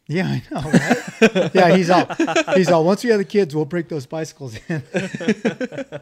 [0.08, 1.52] yeah, I know, right?
[1.54, 2.08] yeah, he's all,
[2.56, 2.84] he's all.
[2.86, 4.84] Once we have the kids, we'll break those bicycles in.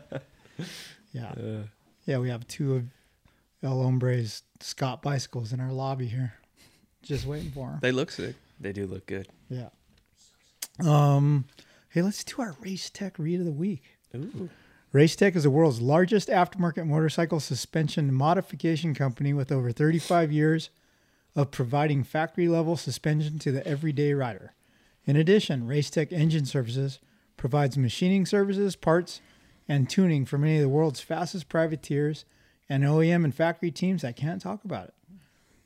[1.14, 1.34] yeah,
[2.06, 2.84] yeah, we have two of
[3.64, 6.34] El Hombre's Scott bicycles in our lobby here,
[7.02, 7.80] just waiting for them.
[7.82, 8.36] They look sick.
[8.60, 9.28] They do look good.
[9.50, 9.70] Yeah.
[10.86, 11.46] Um,
[11.90, 13.84] hey, let's do our race tech read of the week.
[14.16, 14.50] Ooh.
[14.96, 20.70] Racetech is the world's largest aftermarket motorcycle suspension modification company with over 35 years
[21.36, 24.54] of providing factory level suspension to the everyday rider.
[25.06, 27.00] In addition, Racetech Engine Services
[27.36, 29.20] provides machining services, parts,
[29.68, 32.24] and tuning for many of the world's fastest privateers
[32.70, 34.94] and OEM and factory teams that can't talk about it.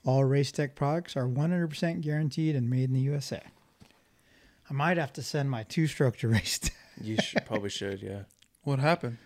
[0.04, 3.44] All Racetech products are 100% guaranteed and made in the USA.
[4.68, 6.72] I might have to send my two stroke to Racetech.
[7.00, 8.02] You should, probably should.
[8.02, 8.24] Yeah.
[8.63, 9.17] What happened?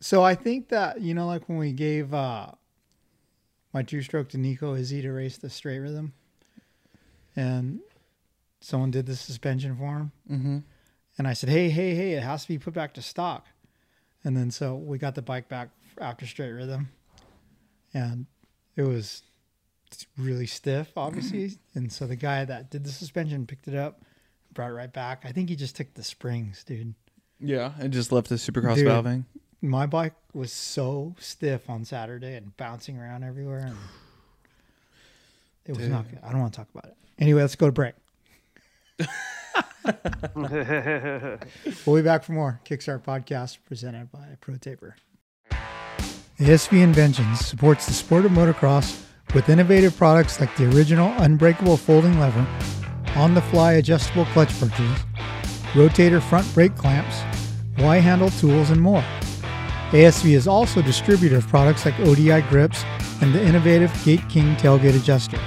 [0.00, 2.52] So I think that you know, like when we gave uh,
[3.72, 6.12] my two stroke to Nico Izzi to race the straight rhythm,
[7.36, 7.80] and
[8.60, 10.58] someone did the suspension for him, Mm-hmm.
[11.18, 13.46] and I said, "Hey, hey, hey, it has to be put back to stock,"
[14.24, 16.88] and then so we got the bike back after straight rhythm,
[17.92, 18.24] and
[18.76, 19.22] it was
[20.16, 24.00] really stiff, obviously, and so the guy that did the suspension picked it up,
[24.54, 25.24] brought it right back.
[25.26, 26.94] I think he just took the springs, dude.
[27.40, 28.86] Yeah, it just left the supercross Dude.
[28.86, 29.24] valving.
[29.62, 33.76] my bike was so stiff on Saturday and bouncing around everywhere, and
[35.66, 36.20] it was not good.
[36.22, 36.96] I don't want to talk about it.
[37.18, 37.94] Anyway, let's go to break.
[41.86, 44.92] We'll be back for more Kickstart podcast presented by Pro ProTaper.
[46.38, 52.18] ASV Inventions supports the sport of motocross with innovative products like the original unbreakable folding
[52.18, 52.46] lever,
[53.16, 54.98] on-the-fly adjustable clutch perches,
[55.72, 57.22] rotator front brake clamps,
[57.78, 59.04] Y-handle tools, and more.
[59.90, 62.84] ASV is also a distributor of products like ODI grips
[63.20, 65.38] and the innovative Gate King tailgate adjuster.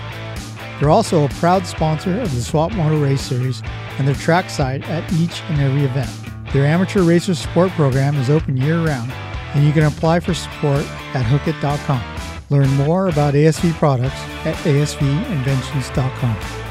[0.80, 3.62] They're also a proud sponsor of the Swap Moto Race Series
[3.98, 6.10] and their trackside at each and every event.
[6.52, 9.12] Their amateur racer support program is open year round,
[9.54, 12.04] and you can apply for support at hookit.com.
[12.50, 16.63] Learn more about ASV products at asvinventions.com.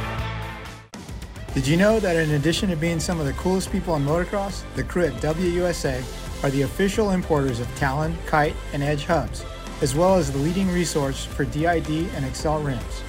[1.54, 4.62] Did you know that in addition to being some of the coolest people in motocross,
[4.74, 6.02] the crew at WUSA
[6.42, 9.44] are the official importers of Talon, Kite, and Edge hubs,
[9.82, 13.02] as well as the leading resource for DID and Excel rims.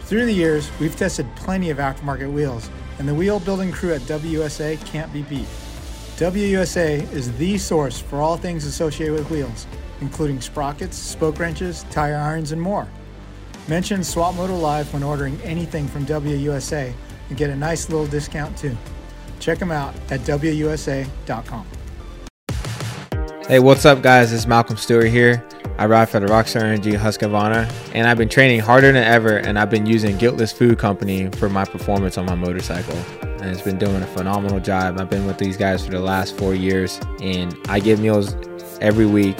[0.00, 2.68] Through the years, we've tested plenty of aftermarket wheels,
[2.98, 5.46] and the wheel building crew at WUSA can't be beat.
[6.16, 9.68] WUSA is the source for all things associated with wheels,
[10.00, 12.88] including sprockets, spoke wrenches, tire irons, and more.
[13.68, 16.92] Mention Swap Moto Live when ordering anything from WUSA
[17.34, 18.76] and get a nice little discount too.
[19.40, 21.66] Check them out at WUSA.com.
[23.48, 24.32] Hey, what's up, guys?
[24.32, 25.44] It's Malcolm Stewart here.
[25.76, 29.58] I ride for the Rockstar Energy Husqvarna, and I've been training harder than ever, and
[29.58, 32.96] I've been using Guiltless Food Company for my performance on my motorcycle.
[33.22, 35.00] And it's been doing a phenomenal job.
[35.00, 38.36] I've been with these guys for the last four years, and I get meals
[38.80, 39.36] every week,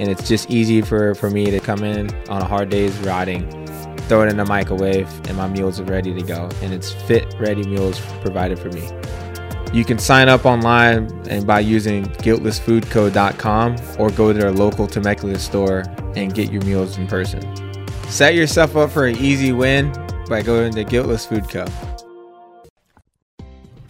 [0.00, 3.65] and it's just easy for, for me to come in on a hard day's riding,
[4.08, 6.48] throw it in the microwave, and my meals are ready to go.
[6.62, 8.88] And it's fit, ready meals provided for me.
[9.72, 15.38] You can sign up online and by using guiltlessfoodco.com or go to their local Temecula
[15.38, 15.84] store
[16.14, 17.42] and get your meals in person.
[18.08, 19.92] Set yourself up for an easy win
[20.28, 21.66] by going to Guiltless Food Co.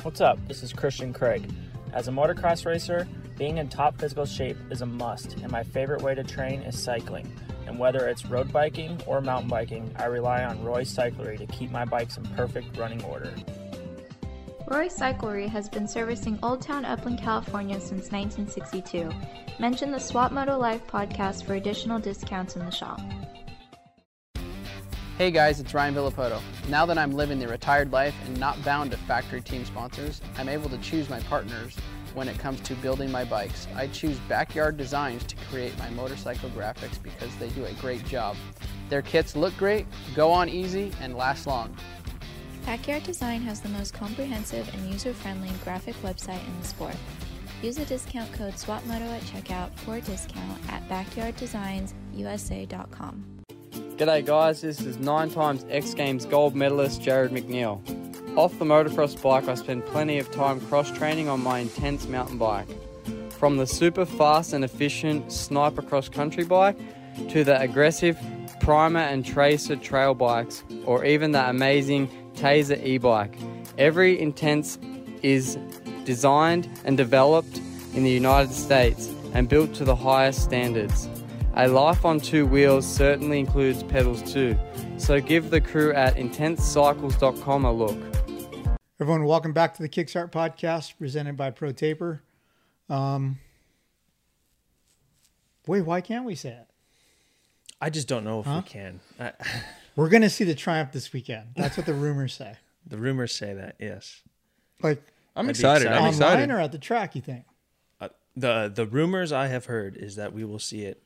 [0.03, 0.39] What's up?
[0.49, 1.51] This is Christian Craig.
[1.93, 3.07] As a motocross racer,
[3.37, 6.79] being in top physical shape is a must, and my favorite way to train is
[6.79, 7.31] cycling.
[7.67, 11.71] And whether it's road biking or mountain biking, I rely on Roy Cyclery to keep
[11.71, 13.35] my bikes in perfect running order.
[14.69, 19.11] Roy Cyclery has been servicing Old Town Upland, California since 1962.
[19.61, 23.01] Mention the Swap Moto Live podcast for additional discounts in the shop.
[25.19, 26.43] Hey guys, it's Ryan Villopoto.
[26.69, 30.49] Now that I'm living the retired life and not bound to factory team sponsors, I'm
[30.49, 31.75] able to choose my partners
[32.17, 33.69] when it comes to building my bikes.
[33.77, 38.37] I choose Backyard Designs to create my motorcycle graphics because they do a great job.
[38.89, 41.77] Their kits look great, go on easy, and last long.
[42.64, 46.97] Backyard Design has the most comprehensive and user-friendly graphic website in the sport.
[47.62, 53.25] Use the discount code SWAPMOTO at checkout for a discount at backyarddesignsusa.com.
[53.97, 57.81] G'day guys, this is nine times X Games gold medalist Jarryd McNeil.
[58.37, 62.37] Off the motocross bike, I spend plenty of time cross training on my intense mountain
[62.37, 62.68] bike.
[63.30, 66.76] From the super fast and efficient sniper cross country bike
[67.30, 68.18] to the aggressive
[68.61, 73.34] primer and tracer trail bikes, or even the amazing Tazer e bike.
[73.78, 74.78] Every intense
[75.22, 75.57] is
[76.05, 77.57] designed and developed
[77.95, 81.09] in the United States and built to the highest standards.
[81.55, 84.59] A life on two wheels certainly includes pedals too,
[84.99, 88.16] so give the crew at intensecycles.com a look.
[88.99, 92.22] Everyone, welcome back to the Kickstart podcast presented by Pro Taper.
[92.88, 93.38] Um,
[95.66, 96.66] wait, why can't we say it?
[97.80, 98.62] I just don't know if Huh?
[98.64, 99.01] we can.
[99.20, 99.32] I,
[99.97, 101.49] We're going to see the Triumph this weekend.
[101.57, 102.57] That's what the rumors say.
[102.86, 103.76] the rumors say that.
[103.78, 104.22] Yes.
[104.82, 105.03] Like
[105.34, 105.88] I'm I'd excited.
[105.88, 106.22] I'm excited.
[106.24, 106.51] online excited.
[106.51, 107.44] or at the track, you think?
[108.01, 111.03] Uh, the the rumors I have heard is that we will see it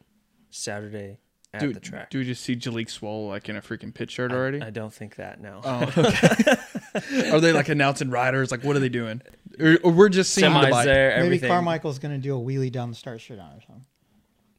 [0.50, 1.18] Saturday
[1.54, 2.10] at Dude, the track.
[2.10, 4.60] do we just see Jalek Swoll like in a freaking pit shirt I- already?
[4.60, 5.40] I, don't think that.
[5.40, 5.60] No.
[5.64, 6.54] Oh, okay.
[7.32, 8.50] are they like announcing riders?
[8.50, 9.22] Like, what are they doing?
[9.58, 10.84] Or, or we're just seeing the bike.
[10.84, 11.10] there.
[11.10, 11.48] Maybe Everything.
[11.48, 13.86] Carmichael's going to do a wheelie down the start straight on or something.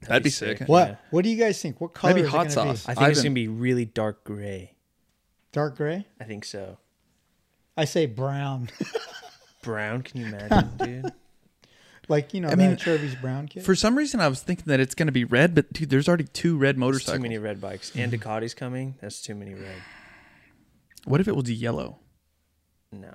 [0.07, 0.61] That'd be sick.
[0.65, 0.87] What?
[0.89, 0.95] Yeah.
[1.11, 1.79] What do you guys think?
[1.79, 2.89] What color Maybe is hot it gonna sauce.
[2.89, 4.75] I think it's gonna be really dark gray.
[5.51, 6.07] Dark gray?
[6.19, 6.77] I think so.
[7.77, 8.69] I say brown.
[9.61, 10.01] Brown.
[10.01, 11.13] Can you imagine, dude?
[12.07, 13.63] like, you know, I mean, Chevy's brown kid.
[13.63, 16.23] For some reason, I was thinking that it's gonna be red, but dude, there's already
[16.23, 17.17] two red There's motorcycles.
[17.17, 17.91] too many red bikes.
[17.95, 18.11] And.
[18.11, 18.95] Ducati's coming.
[19.01, 19.75] That's too many red.
[21.05, 21.99] What if it was yellow?
[22.91, 23.13] No.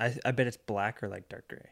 [0.00, 1.70] I I bet it's black or like dark gray.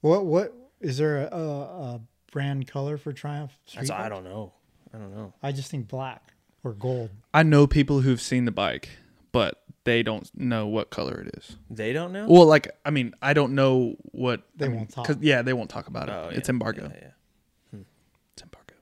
[0.00, 1.60] what, what, is there a, a,
[1.94, 2.00] a
[2.32, 3.52] brand color for Triumph?
[3.74, 4.52] That's I don't know.
[4.92, 5.32] I don't know.
[5.42, 6.32] I just think black
[6.64, 7.10] or gold.
[7.32, 8.88] I know people who've seen the bike,
[9.30, 11.56] but they don't know what color it is.
[11.70, 12.26] They don't know.
[12.28, 15.06] Well, like, I mean, I don't know what They I mean, won't talk.
[15.06, 16.12] 'cause- Yeah, they won't talk about it.
[16.12, 16.90] Oh, It's embargo.
[16.92, 17.10] yeah, yeah.
[17.70, 17.82] Hmm.
[18.34, 18.74] It's embargo.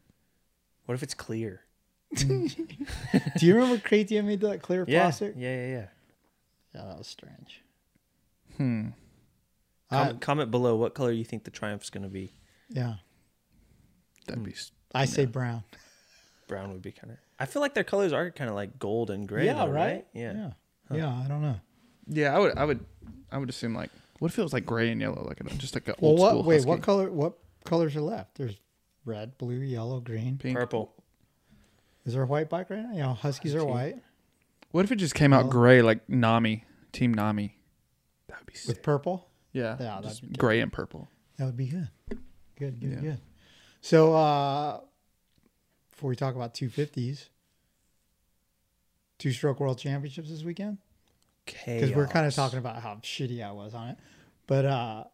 [0.87, 1.61] What if it's clear?
[2.17, 2.27] Do
[3.41, 5.35] you remember Kratia made that clear Yeah, plastic?
[5.37, 5.87] yeah, yeah, yeah.
[6.75, 7.63] Yeah, that was strange.
[8.57, 8.89] Hmm.
[9.91, 12.33] I- Comment, comment below what color you think the Triumph's going to be.
[12.69, 12.95] yeah,
[14.27, 14.53] That'd be.
[14.53, 15.65] s- I say brown.
[16.49, 17.19] Brown would be kind of.
[17.39, 19.47] I feel like their colors are kind of like gold and gray.
[19.47, 20.05] yeah, though, right?
[20.13, 20.33] Yeah.
[20.91, 21.23] yeah, yeah.
[21.25, 21.57] I don't know.
[22.09, 22.57] Yeah, I would.
[22.59, 22.85] I would.
[23.31, 23.91] I would assume like.
[24.19, 26.19] What if it was like gray and yellow, like a, just like a Well, old
[26.21, 26.29] what?
[26.31, 26.69] school Wait, Husky?
[26.69, 27.11] what color?
[27.11, 28.35] What colors are left?
[28.37, 28.57] There's
[29.05, 30.39] red, blue, yellow, green.
[30.39, 30.57] Pink.
[30.57, 30.93] Purple.
[32.05, 32.93] Is there a white bike right now?
[32.95, 33.97] Yeah, Huskies are white
[34.71, 37.57] What if it just came out Well- gray, like Nami, Team Nami?
[38.29, 38.69] That would be sick.
[38.77, 39.29] with purple.
[39.53, 40.39] yeah, Yeah, that'd just be dope.
[40.39, 41.09] gray and purple.
[41.37, 41.89] That would be good.
[42.57, 43.01] Good, good, Yeah.
[43.01, 43.21] good.
[43.81, 44.81] So, uh,
[45.91, 47.29] before we talk about 250s,
[49.19, 50.79] two stroke world championships this weekend,
[51.49, 51.81] Okay.
[51.81, 53.99] because we're kind of talking about how shitty I was on it.
[54.47, 55.05] But uh,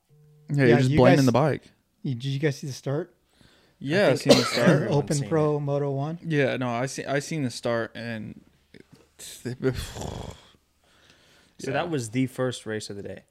[0.51, 1.63] Yeah, Yeah, you're just you blaming guys- the bike.
[2.03, 3.15] You, did you guys see the start?
[3.81, 4.69] Yeah, I seen the start.
[4.69, 6.19] Everyone's Open seen Pro Moto One.
[6.23, 7.05] Yeah, no, I see.
[7.05, 8.41] I seen the start, and
[11.59, 13.23] So that was the first race of the day.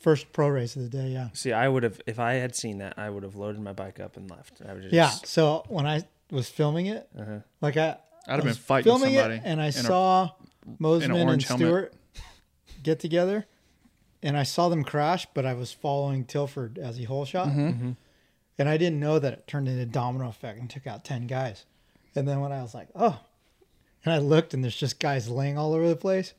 [0.00, 1.08] First pro race of the day.
[1.08, 1.28] Yeah.
[1.32, 4.00] See, I would have if I had seen that, I would have loaded my bike
[4.00, 4.60] up and left.
[4.68, 5.10] I would just Yeah.
[5.10, 7.38] So when I was filming it, Uh-huh.
[7.60, 10.30] like I, I'd have was been fighting filming somebody it, and I in a- saw
[10.80, 11.66] Mosiman and orange helmet.
[11.66, 11.94] Stewart
[12.82, 13.46] get together,
[14.22, 17.92] and I saw them crash, but I was following Tilford as he hole shot, Mm-hmm.
[18.58, 21.64] and I didn't know that it turned into domino effect and took out ten guys.
[22.16, 23.20] And then when I was like, oh,
[24.04, 26.34] and I looked, and there's just guys laying all over the place.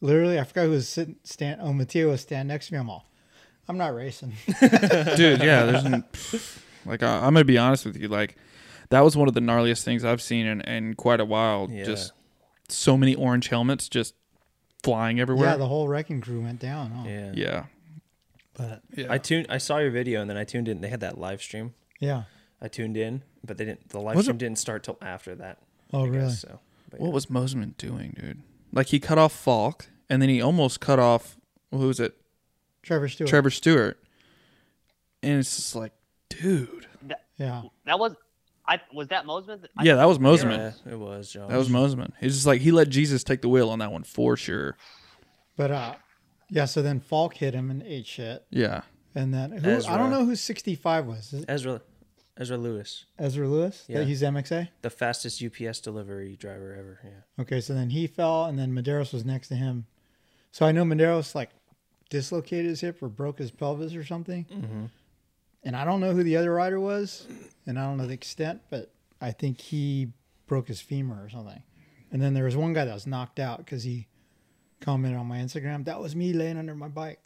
[0.00, 1.16] Literally, I forgot who was sitting.
[1.24, 1.60] Stand.
[1.62, 2.78] Oh, Matteo was standing next to me.
[2.80, 3.06] I'm all,
[3.68, 4.32] I'm not racing.
[4.60, 5.40] dude.
[5.42, 6.04] Yeah, there's n-
[6.84, 8.08] like I, I'm gonna be honest with you.
[8.08, 8.36] Like
[8.90, 11.68] that was one of the gnarliest things I've seen in, in quite a while.
[11.70, 11.84] Yeah.
[11.84, 12.12] Just
[12.68, 14.14] so many orange helmets just
[14.82, 15.50] flying everywhere.
[15.50, 16.92] yeah, the whole wrecking crew went down.
[17.04, 17.08] Oh.
[17.08, 17.32] Yeah.
[17.34, 17.64] yeah.
[18.54, 19.06] But Yeah.
[19.10, 19.46] I tuned.
[19.48, 20.80] I saw your video and then I tuned in.
[20.80, 21.74] They had that live stream.
[22.00, 22.24] yeah.
[22.62, 23.90] I tuned in, but they didn't.
[23.90, 25.58] The live Was stream it- didn't start till after that.
[25.92, 26.30] Oh, I guess, really?
[26.30, 26.60] So,
[26.98, 27.14] but What yeah.
[27.14, 28.42] was Mosiman doing, dude?
[28.72, 31.36] Like he cut off Falk, and then he almost cut off
[31.70, 32.14] who was it?
[32.82, 33.28] Trevor Stewart.
[33.30, 33.98] Trevor Stewart.
[35.22, 35.92] And it's just like,
[36.28, 36.86] dude.
[37.36, 37.62] Yeah.
[37.86, 38.14] That was,
[38.66, 39.64] I was that Mosiman.
[39.76, 40.74] I- Yeah, that was Mosiman.
[40.86, 41.50] Yeah, it was Josh.
[41.50, 42.12] That was Mosiman.
[42.20, 44.76] He's just like he let Jesus take the wheel on that one for sure.
[45.56, 45.94] But uh,
[46.50, 46.66] yeah.
[46.66, 48.82] So then Falk hit him and ate shit, Yeah.
[49.14, 49.76] and then who?
[49.88, 51.44] I don't know who 65 was.
[51.48, 51.80] Ezra.
[52.36, 53.84] Ezra Lewis, Ezra Lewis.
[53.86, 53.98] Yeah.
[54.00, 54.68] That he's MXA.
[54.82, 57.00] the fastest UPS delivery driver ever.
[57.04, 57.42] Yeah.
[57.42, 59.86] Okay, so then he fell, and then Medeiros was next to him.
[60.50, 61.50] So I know Medeiros like
[62.10, 64.46] dislocated his hip or broke his pelvis or something.
[64.52, 64.84] Mm-hmm.
[65.64, 67.26] And I don't know who the other rider was,
[67.66, 70.12] and I don't know the extent, but I think he
[70.46, 71.62] broke his femur or something.
[72.12, 74.06] And then there was one guy that was knocked out because he
[74.80, 77.20] commented on my Instagram, "That was me laying under my bike,"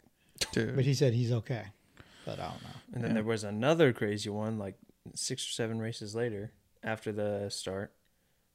[0.53, 0.75] Dude.
[0.75, 1.65] but he said he's okay.
[2.25, 2.69] But I don't know.
[2.93, 4.75] And then there was another crazy one, like
[5.15, 6.51] six or seven races later
[6.83, 7.93] after the start,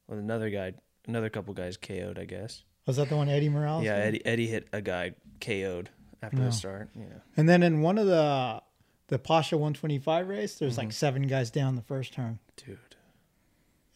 [0.07, 0.73] with another guy,
[1.07, 2.63] another couple guys KO'd, I guess.
[2.85, 3.83] Was that the one Eddie Morales?
[3.83, 4.03] yeah, did?
[4.05, 5.89] Eddie, Eddie hit a guy KO'd
[6.21, 6.45] after No.
[6.45, 6.89] the start.
[6.95, 7.05] Yeah.
[7.37, 8.61] And then in one of the
[9.07, 10.81] the Pasha 125 race, there's Mm-hmm.
[10.87, 12.77] like seven guys down the first turn, Dude.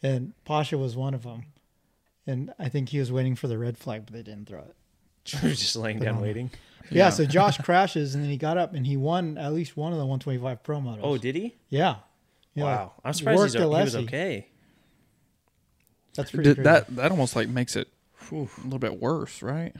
[0.02, 1.46] and Pasha was one of them.
[2.26, 4.76] And I think he was waiting for the red flag, but they didn't throw it.
[5.24, 6.50] just laying down waiting.
[6.90, 9.92] Yeah, so Josh crashes, and then he got up and he won at least one
[9.92, 11.00] of the 125 pro motos.
[11.02, 11.54] Oh, did he?
[11.68, 11.96] yeah.
[12.54, 12.92] Yeah, wow.
[13.04, 14.46] I'm surprised he's, worked o- he was okay.
[16.16, 16.64] That's pretty Th- crazy.
[16.64, 17.88] that that almost like makes it
[18.32, 18.34] a
[18.64, 19.74] little bit worse, right?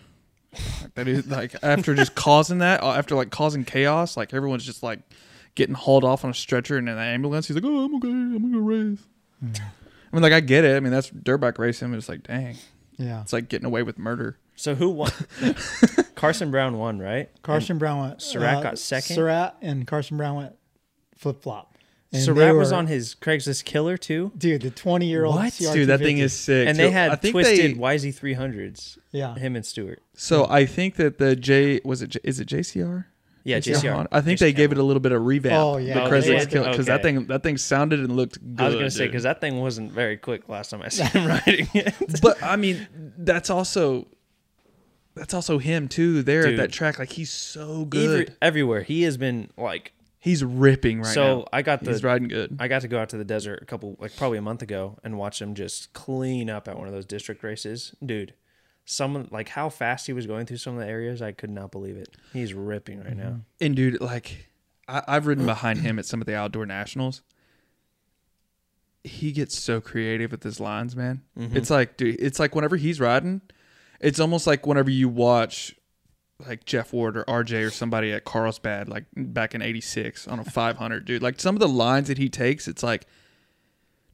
[0.82, 4.64] Like that is like after just causing that, uh, after like causing chaos, like everyone's
[4.64, 5.00] just like
[5.54, 7.46] getting hauled off on a stretcher and in an ambulance.
[7.48, 8.08] He's like, "Oh, I'm okay.
[8.08, 8.98] I'm gonna race."
[9.40, 9.52] Hmm.
[10.12, 10.76] I mean, like I get it.
[10.76, 11.90] I mean, that's dirt bike racing.
[11.90, 12.56] But it's like, dang,
[12.96, 13.22] yeah.
[13.22, 14.38] it's like getting away with murder.
[14.56, 15.10] So who won?
[16.16, 17.30] Carson Brown won, right?
[17.42, 18.14] Carson Brown went.
[18.14, 19.14] uh, Surratt got second?
[19.16, 20.56] Surratt and Carson Brown went
[21.16, 21.69] flip flop.
[22.12, 24.32] And they Surratt was on his Craigslist killer too.
[24.36, 25.36] Dude, the 20 year old.
[25.36, 25.56] What?
[25.56, 26.66] Dude, that thing is sick.
[26.66, 26.82] And too.
[26.84, 28.98] they had I think twisted they- YZ three hundreds.
[29.12, 29.34] Yeah.
[29.36, 30.02] Him and Stewart.
[30.14, 33.04] So I think that the J was it J- is it JCR?
[33.44, 33.94] Yeah, JCR.
[33.94, 34.08] Honda?
[34.12, 35.54] I think they gave it a little bit of revamp.
[35.54, 35.94] Oh, yeah.
[35.94, 36.50] the Craigslist they did?
[36.50, 38.60] killer because that thing that thing sounded and looked good.
[38.64, 41.26] I was gonna say because that thing wasn't very quick last time I saw him
[41.28, 41.94] riding it.
[42.22, 42.86] but I mean,
[43.18, 44.08] that's also
[45.14, 46.22] that's also him too.
[46.22, 46.54] There Dude.
[46.54, 48.36] at that track, like he's so Every- good.
[48.42, 49.92] everywhere he has been like.
[50.20, 51.40] He's ripping right so now.
[51.40, 52.56] So I got the he's riding good.
[52.60, 54.98] I got to go out to the desert a couple like probably a month ago
[55.02, 58.34] and watch him just clean up at one of those district races, dude.
[58.84, 61.72] Some like how fast he was going through some of the areas, I could not
[61.72, 62.16] believe it.
[62.32, 63.40] He's ripping right now.
[63.60, 64.48] and dude, like
[64.86, 67.22] I, I've ridden behind him at some of the outdoor nationals.
[69.02, 71.22] He gets so creative with his lines, man.
[71.38, 71.56] Mm-hmm.
[71.56, 73.40] It's like, dude, it's like whenever he's riding,
[73.98, 75.74] it's almost like whenever you watch
[76.46, 80.44] like Jeff Ward or RJ or somebody at Carlsbad, like back in '86 on a
[80.44, 81.22] 500, dude.
[81.22, 83.06] Like some of the lines that he takes, it's like,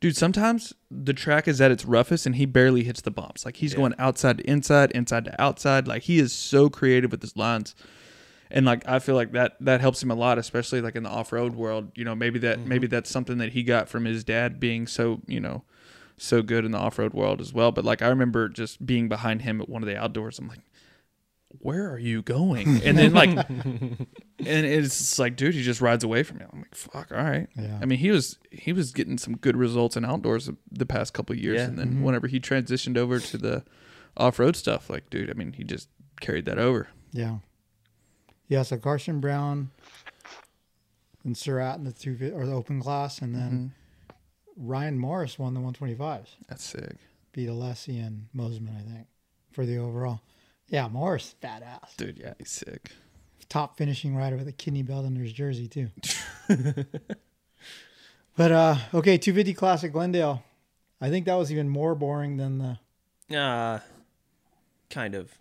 [0.00, 0.16] dude.
[0.16, 3.44] Sometimes the track is at its roughest and he barely hits the bumps.
[3.44, 5.86] Like he's going outside to inside, inside to outside.
[5.88, 7.74] Like he is so creative with his lines
[8.50, 11.10] and like I feel like that that helps him a lot, especially like in the
[11.10, 11.90] off road world.
[11.94, 12.68] You know, maybe that mm-hmm.
[12.68, 15.64] maybe that's something that he got from his dad being so you know
[16.16, 17.72] so good in the off road world as well.
[17.72, 20.38] But like I remember just being behind him at one of the outdoors.
[20.38, 20.60] I'm like,
[21.60, 22.82] where are you going?
[22.82, 24.06] And then like, and
[24.38, 26.44] it's like, dude, he just rides away from me.
[26.52, 27.48] I'm like, fuck, all right.
[27.56, 27.78] Yeah.
[27.80, 31.34] I mean, he was he was getting some good results in outdoors the past couple
[31.34, 31.64] of years, Yeah.
[31.66, 33.64] and then whenever he transitioned over to the
[34.16, 35.88] off road stuff, like, dude, I mean, he just
[36.20, 36.88] carried that over.
[37.12, 37.38] Yeah.
[38.48, 39.70] Yeah, so Carson Brown
[41.24, 43.66] and Surratt in the two or the open class, and then Mm-hmm.
[44.58, 46.28] Ryan Morris won the 125s.
[46.48, 46.96] That's sick.
[47.32, 49.06] Beat Alessi and Mosiman, I think,
[49.52, 50.22] for the overall.
[50.68, 51.96] Yeah, Morris, badass.
[51.96, 52.92] Dude, yeah, he's sick.
[53.48, 55.88] Top finishing rider with a kidney belt under his jersey, too.
[58.36, 60.44] But uh, okay, 250 Classic Glendale.
[61.00, 62.58] I think that was even more boring than
[63.28, 63.36] the.
[63.36, 63.80] Uh,
[64.90, 65.32] kind of.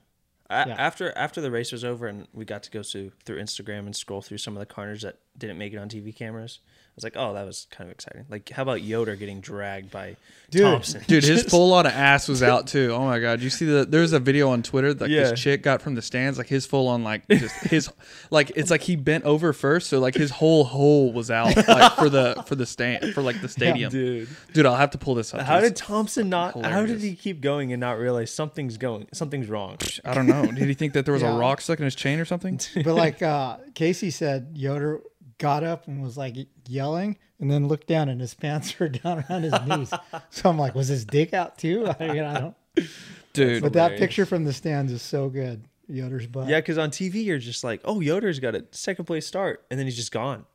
[0.50, 0.76] Yeah.
[0.78, 3.96] After after the race was over and we got to go through through Instagram and
[3.96, 7.04] scroll through some of the carnage that didn't make it on TV cameras, I was
[7.04, 8.26] like, oh, that was kind of exciting.
[8.30, 10.16] Like, how about Yoder getting dragged by
[10.50, 10.62] Dude.
[10.62, 11.04] Thompson?
[11.08, 12.92] Dude, his Just- full on ass was out too.
[12.94, 13.42] Oh my god!
[13.42, 15.32] You see the there's a video on Twitter that Yeah.
[15.32, 16.38] this chick got from the stands.
[16.38, 17.92] Like his full on like just his
[18.32, 21.92] like it's like he bent over first, so like his whole hole was out like
[21.98, 23.92] for the for the stand for like the stadium.
[23.92, 24.30] dude.
[24.54, 25.42] Dude, I'll have to pull this up.
[25.42, 26.64] How did Thompson not?
[26.64, 29.08] How did he keep going and not realize something's going?
[29.14, 29.78] Something's wrong.
[30.06, 30.46] I don't know.
[30.46, 31.36] Did he think that there was Yeah.
[31.36, 32.58] a rock stuck in his chain or something?
[32.86, 35.02] But like uh, Casey said, Yoder
[35.38, 36.36] got up and was like
[36.68, 39.94] yelling, and then looked down, and his pants were down around his knees.
[40.30, 41.88] So I'm like, was his dick out too?
[42.00, 42.56] I mean, I don't.
[43.34, 45.66] Dude, But that picture from the stands is so good.
[45.88, 46.48] Yoder's butt.
[46.48, 49.80] Yeah, because on TV you're just like, oh, Yoder's got a second place start, and
[49.80, 50.46] then he's just gone.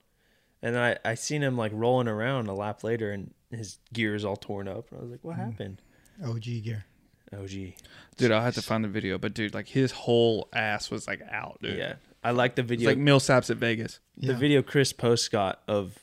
[0.62, 4.24] And I I seen him like rolling around a lap later, and his gear is
[4.24, 4.90] all torn up.
[4.90, 5.44] And I was like, what mm.
[5.44, 5.82] happened?
[6.24, 6.84] OG gear.
[7.32, 7.48] OG.
[7.48, 7.76] gee.
[8.16, 9.18] dude, I'll have to find the video.
[9.18, 11.78] But dude, like his whole ass was like out, dude.
[11.78, 12.88] Yeah, I like the It's video.
[12.90, 14.00] like Millsaps at Vegas.
[14.16, 14.38] the Yeah.
[14.38, 15.98] video Chris Post got of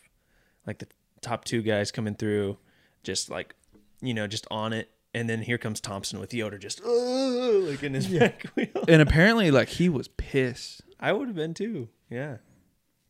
[0.65, 0.87] like the
[1.21, 2.57] top two guys coming through,
[3.03, 3.53] just like
[4.01, 4.89] you know, just on it.
[5.13, 8.67] And then here comes Thompson with Yoder just "Ugh," like in his back wheel.
[8.87, 10.81] And apparently, like he was pissed.
[10.99, 11.89] I would have been too.
[12.09, 12.37] Yeah.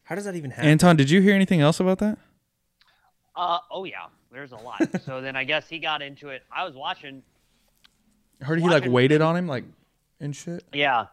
[0.04, 0.70] How does that even happen?
[0.70, 2.18] Anton, did you hear anything else about that?
[3.36, 4.82] Uh, oh yeah, there's a lot.
[5.06, 6.44] so then I guess he got into it.
[6.52, 7.24] I was watching.
[8.42, 9.66] I heard he like Watching- waited on him, like
[10.20, 10.64] and shit.
[10.74, 11.08] Yeah,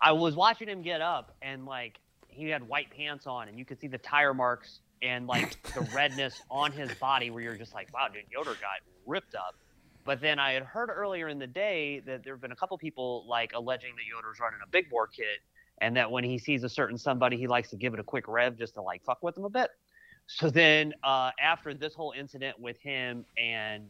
[0.00, 3.64] I was watching him get up, and like he had white pants on, and you
[3.64, 7.74] could see the tire marks and like the redness on his body, where you're just
[7.74, 9.56] like, wow, dude, Yoder got ripped up.
[10.04, 12.78] But then I had heard earlier in the day that there have been a couple
[12.78, 15.40] people like alleging that Yoder's running a big bore kit,
[15.80, 18.26] and that when he sees a certain somebody, he likes to give it a quick
[18.28, 19.70] rev just to like fuck with them a bit.
[20.26, 23.88] So then uh, after this whole incident with him and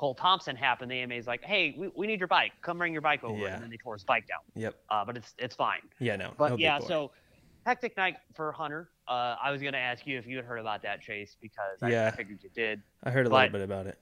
[0.00, 2.52] Cole Thompson happened, the AMA's like, hey, we, we need your bike.
[2.62, 3.36] Come bring your bike over.
[3.38, 3.52] Yeah.
[3.52, 4.38] And then they tore his bike down.
[4.54, 4.74] Yep.
[4.88, 5.82] Uh, but it's it's fine.
[5.98, 6.16] Yeah.
[6.16, 6.32] No.
[6.38, 7.10] But no yeah, so
[7.66, 8.88] hectic night for Hunter.
[9.06, 11.90] Uh, I was gonna ask you if you had heard about that, Chase, because I,
[11.90, 12.10] Yeah.
[12.12, 12.80] figured you did.
[13.04, 13.98] I heard a but- little bit about it.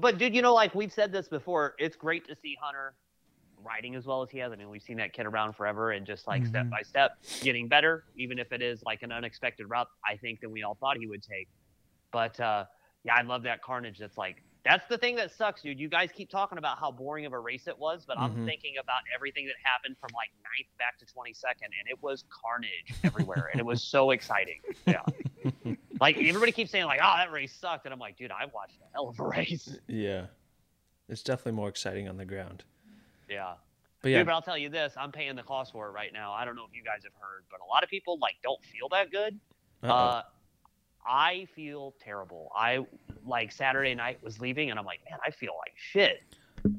[0.00, 2.94] But dude, you know, like we've said this before, it's great to see Hunter
[3.62, 4.50] riding as well as he has.
[4.50, 6.70] I mean, we've seen that kid around forever and just like step Mhm.
[6.70, 9.88] by step getting better, even if it is like an unexpected route.
[10.08, 11.48] I think than we all thought he would take.
[12.12, 12.64] But uh,
[13.04, 13.98] yeah, I love that carnage.
[13.98, 15.80] That's like that's the thing that sucks, dude.
[15.80, 18.46] You guys keep talking about how boring of a race it was, but I'm Mhm.
[18.46, 22.94] thinking about everything that happened from like ninth back to 22nd, and it was carnage
[23.02, 24.60] everywhere, and it was so exciting.
[24.86, 25.02] Yeah,
[26.00, 28.78] like everybody keeps saying like, "Oh, that race sucked," and I'm like, dude, I watched
[28.80, 29.78] a hell of a race.
[29.88, 30.26] Yeah.
[31.08, 32.64] It's definitely more exciting on the ground.
[33.28, 33.54] Yeah.
[34.00, 36.12] But yeah, Dude, but I'll tell you this: I'm paying the cost for it right
[36.12, 36.32] now.
[36.32, 38.62] I don't know if you guys have heard, but a lot of people like don't
[38.64, 39.38] feel that good.
[39.82, 39.90] uh-oh.
[39.92, 40.22] Uh,
[41.06, 42.50] I feel terrible.
[42.56, 42.86] I
[43.26, 46.22] like Saturday night was leaving, and I'm like, man, I feel like shit.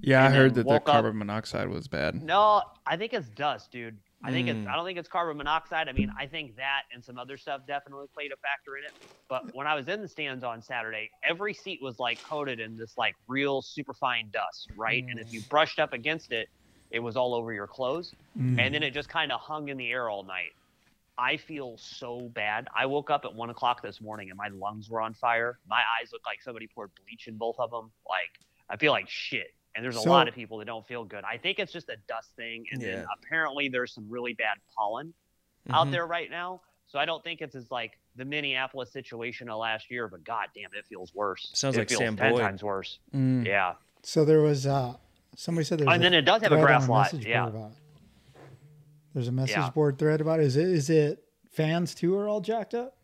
[0.01, 2.21] Yeah, I heard that the woke up- carbon monoxide was bad.
[2.23, 3.97] No, I think it's dust, dude.
[4.25, 4.59] I think it's.
[4.59, 4.69] Mm.
[4.69, 5.89] I don't think it's carbon monoxide.
[5.89, 9.05] I mean, I think that and some other stuff definitely played a factor in it.
[9.27, 12.77] But when I was in the stands on Saturday, every seat was like coated in
[12.77, 15.03] this like real superfine dust, right?
[15.09, 16.47] And if you brushed up against it,
[16.89, 18.13] it was all over your clothes.
[18.39, 18.59] Mm.
[18.59, 20.53] and then it just kind of hung in the air all night.
[21.17, 22.67] I feel so bad.
[22.75, 25.59] I woke up at one o'clock this morning and my lungs were on fire.
[25.67, 27.91] My eyes look like somebody poured bleach in both of them.
[28.09, 28.29] Like
[28.69, 29.47] I feel like shit.
[29.75, 31.23] And there's a So- lot of people that don't feel good.
[31.23, 35.13] I think it's just a dust thing, and then apparently there's some really bad pollen
[35.69, 35.91] out Mhm.
[35.91, 36.61] there right now.
[36.87, 40.49] So I don't think it's as like the Minneapolis situation of last year, but god
[40.53, 41.49] damn, it feels worse.
[41.53, 42.41] Sounds it like feels Sam ten Boyd.
[42.41, 42.99] times worse.
[43.15, 43.45] Mm.
[43.47, 43.75] Yeah.
[44.03, 44.95] So there was uh
[45.35, 47.43] somebody said there was And then it does have a thread on grass lot, yeah.
[47.49, 47.77] board about it.
[49.13, 49.69] There's a message Yeah.
[49.69, 50.45] board thread about it.
[50.47, 52.97] Is it is it fans too are all jacked up?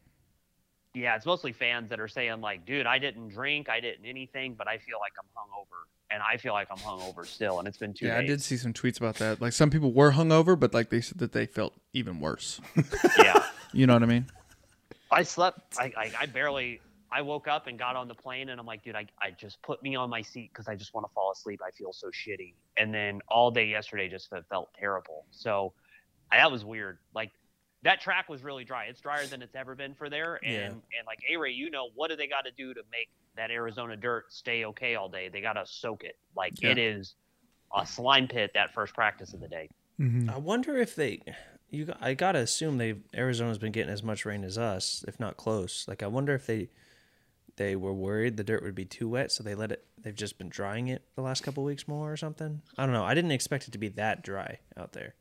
[0.95, 4.55] Yeah, it's mostly fans that are saying like, "Dude, I didn't drink, I didn't anything,
[4.55, 7.78] but I feel like I'm hungover, and I feel like I'm hungover still, and it's
[7.78, 9.39] been two Yeah, I did see some tweets about that.
[9.39, 12.60] Like some people were hungover, but like they said that they felt even worse.
[13.20, 14.26] yeah, You know what I mean?
[15.12, 15.78] I slept.
[15.80, 16.82] I, I I barely.
[17.12, 19.62] I woke up and got on the plane, and I'm like, "Dude, I I just
[19.62, 21.62] put me on my seat because I just want to fall asleep.
[21.66, 25.26] I feel so shitty." And then all day yesterday just fe- felt terrible.
[25.32, 25.89] So I,
[26.32, 26.98] that was weird.
[27.14, 27.32] Like
[27.84, 28.86] that track was really dry.
[28.86, 30.40] It's drier than it's ever been for there.
[30.44, 30.66] And Yeah.
[30.68, 33.52] and like A Ray, you know, what do they got to do to make that
[33.52, 35.30] Arizona dirt stay okay all day?
[35.30, 36.18] They got to soak it.
[36.36, 36.72] Like Yeah.
[36.72, 37.16] it is
[37.76, 39.70] a slime pit that first practice of the day.
[40.00, 40.30] Mm-hmm.
[40.30, 41.22] I wonder if they,
[41.70, 45.38] you, I gotta assume they Arizona's been getting as much rain as us, if not
[45.38, 45.86] close.
[45.88, 46.70] Like I wonder if they,
[47.58, 49.86] they were worried the dirt would be too wet, so they let it.
[50.02, 52.62] They've just been drying it the last couple weeks more or something.
[52.78, 53.04] I don't know.
[53.04, 55.14] I didn't expect it to be that dry out there.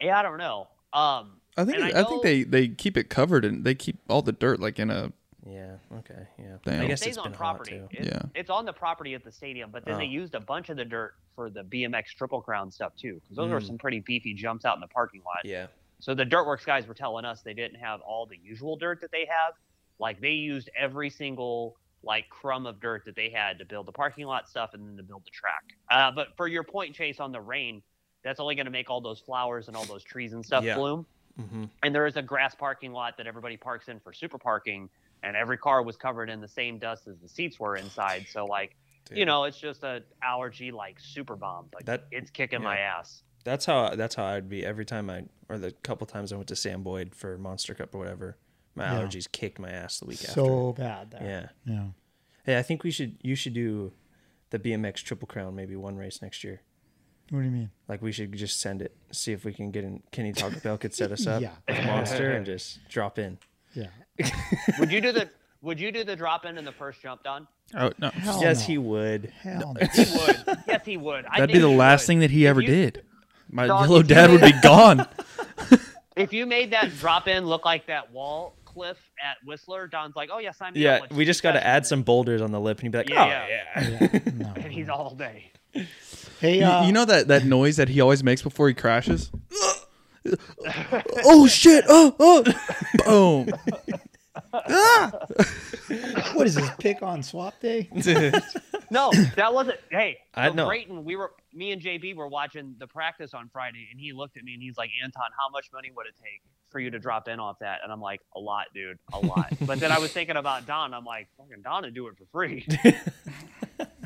[0.00, 0.68] Yeah, I don't know.
[0.92, 3.98] Um, I think and I, think know- they they keep it covered and they keep
[4.08, 5.12] all the dirt like in a
[5.46, 5.76] Yeah.
[5.98, 6.26] Okay.
[6.38, 6.56] Yeah.
[6.64, 6.80] Damn.
[6.80, 7.78] I It guess stays it's on been property.
[7.78, 7.98] hot too.
[8.00, 8.22] It- Yeah.
[8.34, 10.10] It's on the property at the stadium, but then they Oh.
[10.10, 13.50] used a bunch of the dirt for the BMX Triple Crown stuff too, because those
[13.50, 13.66] were Mm.
[13.66, 15.44] some pretty beefy jumps out in the parking lot.
[15.44, 15.66] Yeah.
[16.00, 19.10] So the Dirtworks guys were telling us they didn't have all the usual dirt that
[19.10, 19.54] they have.
[19.98, 23.92] Like they used every single like crumb of dirt that they had to build the
[23.92, 25.64] parking lot stuff and then to build the track.
[25.90, 27.82] Uh, but for your point, Chase, on the rain,
[28.22, 30.74] that's only going to make all those flowers and all those trees and stuff Yeah.
[30.76, 31.06] bloom.
[31.40, 31.64] Mm-hmm.
[31.84, 34.88] And there is a grass parking lot that everybody parks in for super parking,
[35.22, 38.26] and every car was covered in the same dust as the seats were inside.
[38.28, 38.76] So like,
[39.12, 41.66] you know, it's just a allergy like super bomb.
[41.72, 43.22] Like That- it's kicking my ass.
[43.44, 46.48] That's how that's how I'd be every time I or the couple times I went
[46.48, 48.36] to Sam Boyd for Monster Cup or whatever.
[48.74, 49.00] My Yeah.
[49.00, 50.34] allergies kicked my ass the week So after.
[50.42, 51.50] So bad there.
[51.66, 51.72] Yeah.
[51.74, 51.84] Yeah.
[52.44, 53.92] Hey, I think we should you should do
[54.50, 56.62] the BMX Triple Crown maybe one race next year.
[57.30, 57.70] What do you mean?
[57.88, 60.02] Like we should just send it, see if we can get in.
[60.12, 61.50] Kenny Taco Bell could set us up Yeah.
[61.68, 63.38] with Monster and just drop in.
[63.74, 63.86] Yeah.
[64.78, 65.28] would you do the
[65.62, 67.46] Would you do the drop in in the first jump, Don?
[67.76, 68.66] Oh no, Hell yes, no.
[68.66, 69.26] he would.
[69.42, 70.62] Hell He would.
[70.66, 71.26] yes, he would.
[71.26, 72.06] I that'd be think the last would.
[72.06, 73.04] thing that he ever you- did.
[73.50, 75.06] My Dog, yellow dad would be gone.
[76.16, 80.28] If you made that drop in look like that wall cliff at Whistler, Don's like,
[80.32, 82.82] oh yeah, I'm." Yeah, we just got to add some boulders on the lip, and
[82.84, 83.90] he'd be like, Yeah, "Oh yeah.
[84.00, 84.52] yeah." Yeah, no.
[84.56, 85.50] And he's all day.
[86.40, 89.30] Hey, You- uh, you know that that noise that he always makes before he crashes.
[91.24, 91.84] oh shit!
[91.88, 92.44] Oh oh!
[93.04, 93.50] Boom!
[96.34, 97.88] what is this pick on swap day?
[98.90, 99.78] No, that wasn't.
[99.90, 100.66] Hey, I so know.
[100.66, 104.38] Brayton, we were, me and JB were watching the practice on Friday, and he looked
[104.38, 106.98] at me and he's like, Anton, how much money would it take for you to
[106.98, 107.80] drop in off that?
[107.82, 109.52] And I'm like, a lot, dude, a lot.
[109.60, 110.94] but then I was thinking about Don.
[110.94, 112.66] I'm like, fucking Don would do it for free.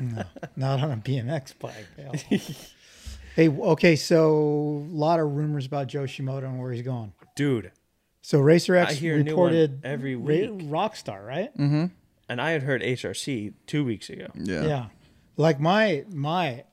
[0.09, 0.23] No,
[0.55, 1.87] not on a BMX bike.
[1.97, 2.13] hell.
[3.35, 7.13] hey, okay, so a lot of rumors about Joe Shimoda and where he's going.
[7.35, 7.71] dude.
[8.25, 10.49] So Racer X I hear a new one reported every Ra- week.
[10.69, 11.53] Rockstar, right?
[11.57, 11.85] Mm-hmm.
[12.29, 14.27] And I had heard HRC two weeks ago.
[14.35, 14.63] Yeah.
[14.63, 14.85] Yeah.
[15.35, 16.63] Like my my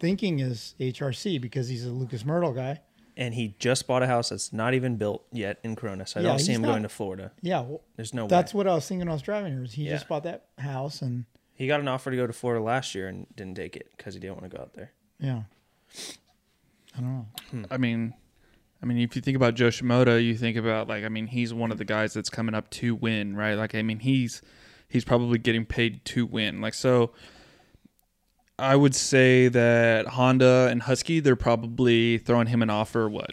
[0.00, 2.80] thinking is HRC because he's a Lucas Myrtle guy.
[3.16, 6.22] And he just bought a house that's not even built yet in Corona, so I
[6.24, 7.32] Yeah, don't see him not- going to Florida.
[7.40, 8.58] Yeah, well, There's no that's way.
[8.58, 9.00] what I was thinking.
[9.06, 9.64] when I was driving here.
[9.64, 9.92] Is he Yeah.
[9.92, 11.24] just bought that house and
[11.58, 14.14] He got an offer to go to Florida last year and didn't take it because
[14.14, 14.92] he didn't want to go out there.
[15.18, 15.42] yeah.
[16.96, 17.26] I don't know.
[17.50, 17.64] Hmm.
[17.68, 18.14] I mean,
[18.80, 21.52] I mean, if you think about Joe Shimoda, you think about like, I mean, he's
[21.52, 23.54] one of the guys that's coming up to win, right?
[23.54, 24.40] Like, I mean, he's
[24.88, 26.60] he's probably getting paid to win.
[26.60, 27.10] Like, so
[28.56, 33.08] I would say that Honda and Husky, they're probably throwing him an offer.
[33.08, 33.32] What?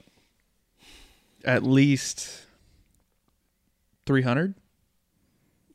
[1.44, 2.48] At least
[4.08, 4.56] three hundred.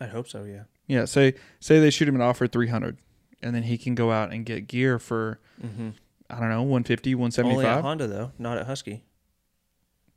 [0.01, 0.44] I hope so.
[0.44, 0.64] Yeah.
[0.91, 2.99] Yeah, say say they shoot him an offer three hundred,
[3.43, 5.91] and then he can go out and get gear for Mm-hmm.
[6.30, 7.78] I don't know 150, Only 175.
[7.78, 9.03] at Honda though, not at Husky.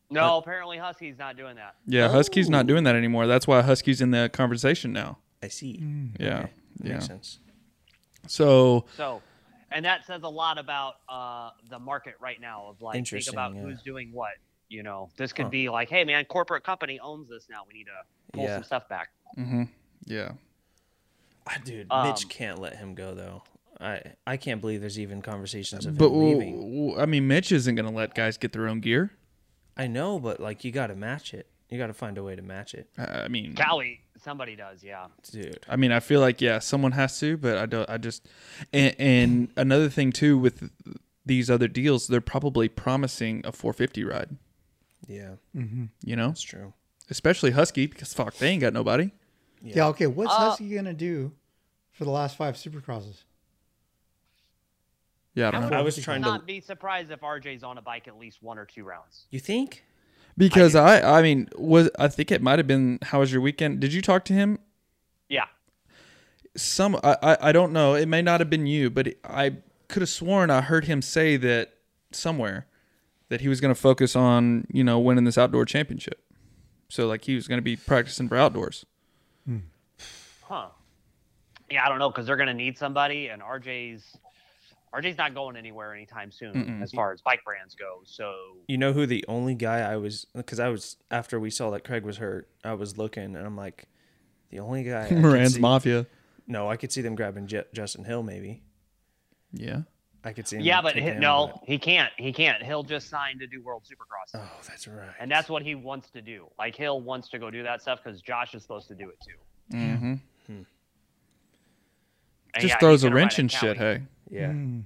[0.10, 1.76] no, apparently Husky's not doing that.
[1.88, 3.26] Yeah, Husky's not doing that anymore.
[3.28, 5.18] That's why Husky's in the conversation now.
[5.42, 5.82] I see.
[6.20, 6.50] Yeah, Okay,
[6.84, 6.94] yeah.
[6.94, 7.40] Makes sense.
[8.28, 9.22] So So,
[9.72, 13.56] and that says a lot about uh, the market right now of like think about
[13.56, 13.62] yeah.
[13.62, 14.34] who's doing what.
[14.70, 15.50] You know, this could Huh.
[15.50, 17.62] be like, hey man, corporate company owns this now.
[17.68, 17.92] We need to
[18.34, 18.56] pull Yeah.
[18.58, 19.10] some stuff back.
[19.36, 19.64] hmm
[20.06, 20.36] yeah, Ah,
[21.66, 23.44] Dude, Um, Mitch can't let him go though.
[23.80, 26.56] I I can't believe there's even conversations of but him leaving.
[26.56, 29.12] w- w- I mean, Mitch isn't going to let guys get their own gear.
[29.76, 31.48] I know, but like you got to match it.
[31.70, 35.08] You got to find a way to match it, I mean, Cali, somebody does, yeah.
[35.32, 35.58] dude.
[35.68, 37.90] I mean, I feel like yeah, someone has to, but I don't.
[37.90, 38.28] I just
[38.72, 40.70] and, and another thing too with
[41.26, 44.38] these other deals, they're probably promising a 450 ride.
[45.08, 45.86] Yeah, mm-hmm.
[46.04, 46.74] You know, that's true.
[47.10, 49.12] especially Husky because fuck, they ain't got nobody.
[49.64, 49.88] Yeah.
[49.88, 50.08] okay.
[50.08, 51.32] What's Uh, Husky gonna do
[51.92, 53.24] for the last five supercrosses?
[55.36, 55.78] Yeah, I don't know.
[55.78, 56.34] I was trying not to.
[56.34, 59.26] Not be surprised if RJ's on a bike at least one or two rounds.
[59.32, 59.84] You think?
[60.38, 63.80] Because I, I, mean, was I think it might have been how was your weekend?
[63.80, 64.60] Did you talk to him?
[65.30, 65.46] Yeah.
[66.56, 67.96] Some I, I, I don't know.
[67.96, 69.58] It may not have been you, but I
[69.88, 71.74] could have sworn I heard him say that
[72.12, 72.68] somewhere
[73.30, 76.24] that he was going to focus on you know winning this outdoor championship.
[76.90, 78.86] So like he was going to be practicing for outdoors.
[79.46, 79.58] Hmm.
[80.44, 80.68] Huh.
[81.70, 84.18] Yeah, I don't know because they're gonna need somebody, and RJ's
[84.94, 86.84] RJ's not going anywhere anytime soon Mm-mm.
[86.84, 88.02] as far as bike brands go.
[88.06, 88.34] So
[88.68, 91.84] You know who the only guy I was because I was after we saw that
[91.84, 93.86] Craig was hurt, I was looking and I'm like,
[94.52, 95.08] the only guy.
[95.08, 96.06] I Moran's see- Mafia.
[96.46, 98.62] No, I could see them grabbing J- Justin Hill maybe.
[99.54, 99.84] Yeah.
[100.26, 100.56] I could see.
[100.58, 102.12] Him yeah, but he, him, no, but- he can't.
[102.18, 102.64] He can't.
[102.64, 105.10] He'll just sign to do World Supercross, Oh, that's right.
[105.20, 106.48] and that's what he wants to do.
[106.58, 109.18] Like Hill wants to go do that stuff because Josh is supposed to do it
[109.26, 109.76] too.
[109.78, 110.14] Mm-hmm.
[112.56, 113.78] And Just yeah, throws a wrench at in shit.
[113.78, 114.02] Hey.
[114.30, 114.50] yeah.
[114.52, 114.84] Mm.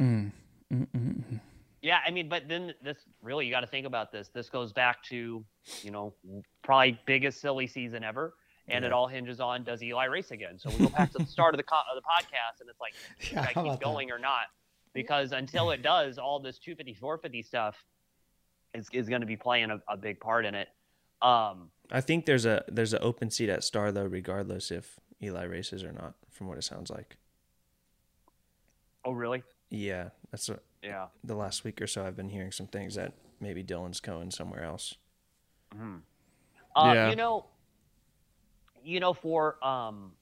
[0.00, 0.30] Mm.
[0.72, 1.40] Mm-mm.
[1.82, 4.28] Yeah, I mean, but then this really you got to think about this.
[4.28, 5.44] This goes back to,
[5.82, 6.14] you know,
[6.62, 8.34] probably biggest silly season ever.
[8.68, 10.58] And it all hinges on does Eli race again.
[10.58, 12.80] So we go back to the start of the co- of the podcast, and it's
[12.80, 13.84] like Yeah, should I keep about that?
[13.84, 14.46] going or not?
[14.92, 17.84] Because until it does, all this 250, 450 stuff
[18.74, 20.68] is, is going to be playing a, a big part in it.
[21.20, 25.44] Um, I think there's a there's an open seat at Star though, regardless if Eli
[25.44, 26.14] races or not.
[26.30, 27.16] From what it sounds like.
[29.04, 29.42] oh, really?
[29.70, 31.06] Yeah, that's what Yeah.
[31.22, 34.64] the last week or so I've been hearing some things that maybe Dylan's going somewhere
[34.64, 34.94] else.
[35.72, 37.10] Uh, Yeah.
[37.10, 37.46] You know,
[38.84, 40.12] you know, for um,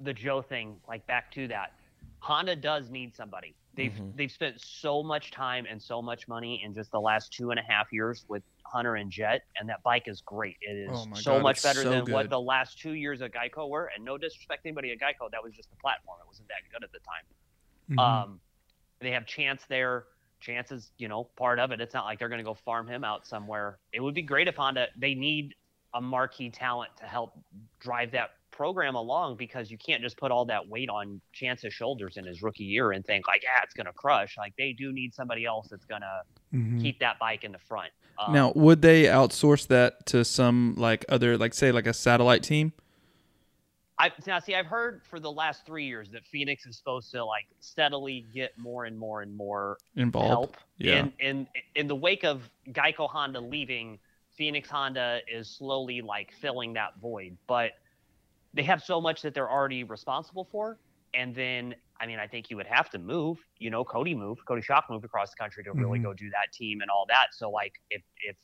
[0.00, 1.72] the Joe thing, like back to that,
[2.20, 3.54] Honda does need somebody.
[3.74, 4.16] They've Mhm.
[4.16, 7.60] they've spent so much time and so much money in just the last two and
[7.60, 10.56] a half years with Hunter and Jett, and that bike is great.
[10.62, 13.32] It is Oh so God, much better so than what the last two years of
[13.32, 13.90] Geico were.
[13.94, 16.18] And no disrespect to anybody at Geico, that was just the platform.
[16.22, 17.24] It wasn't that good at the time.
[17.90, 17.98] Mhm.
[17.98, 18.40] Um,
[19.00, 20.06] they have Chance there.
[20.40, 21.80] Chance is, you know, part of it.
[21.80, 23.78] It's not like they're going to go farm him out somewhere.
[23.92, 24.88] It would be great if Honda.
[24.96, 25.54] They need
[25.96, 27.32] a marquee talent to help
[27.80, 32.16] drive that program along because you can't just put all that weight on Chance's shoulders
[32.16, 34.36] in his rookie year and think like, yeah, it's going to crush.
[34.38, 36.22] Like they do need somebody else that's going to
[36.54, 36.80] Mhm.
[36.80, 37.92] keep that bike in the front.
[38.18, 42.42] Um, Now, would they outsource that to some like other, like say, like a satellite
[42.42, 42.72] team?
[43.98, 44.54] I now see.
[44.54, 48.56] I've heard for the last three years that Phoenix is supposed to like steadily get
[48.58, 50.28] more and more and more Involved?
[50.28, 50.56] help.
[50.76, 50.98] Yeah.
[50.98, 53.98] In in in the wake of Geico Honda leaving,
[54.36, 57.36] Phoenix Honda is slowly like filling that void.
[57.46, 57.72] But
[58.54, 60.78] they have so much that they're already responsible for.
[61.14, 63.38] And then I mean, I think you would have to move.
[63.58, 66.02] You know, Cody moved, Cody Shock moved across the country to really Mhm.
[66.02, 67.28] go do that team and all that.
[67.32, 68.36] So like if if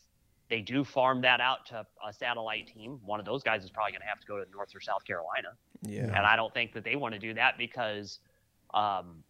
[0.49, 3.93] they do farm that out to a satellite team, one of those guys is probably
[3.93, 5.49] going to have to go to North or South Carolina.
[5.83, 6.05] Yeah.
[6.07, 8.21] And I don't think that they want to do that because
[8.75, 9.23] um,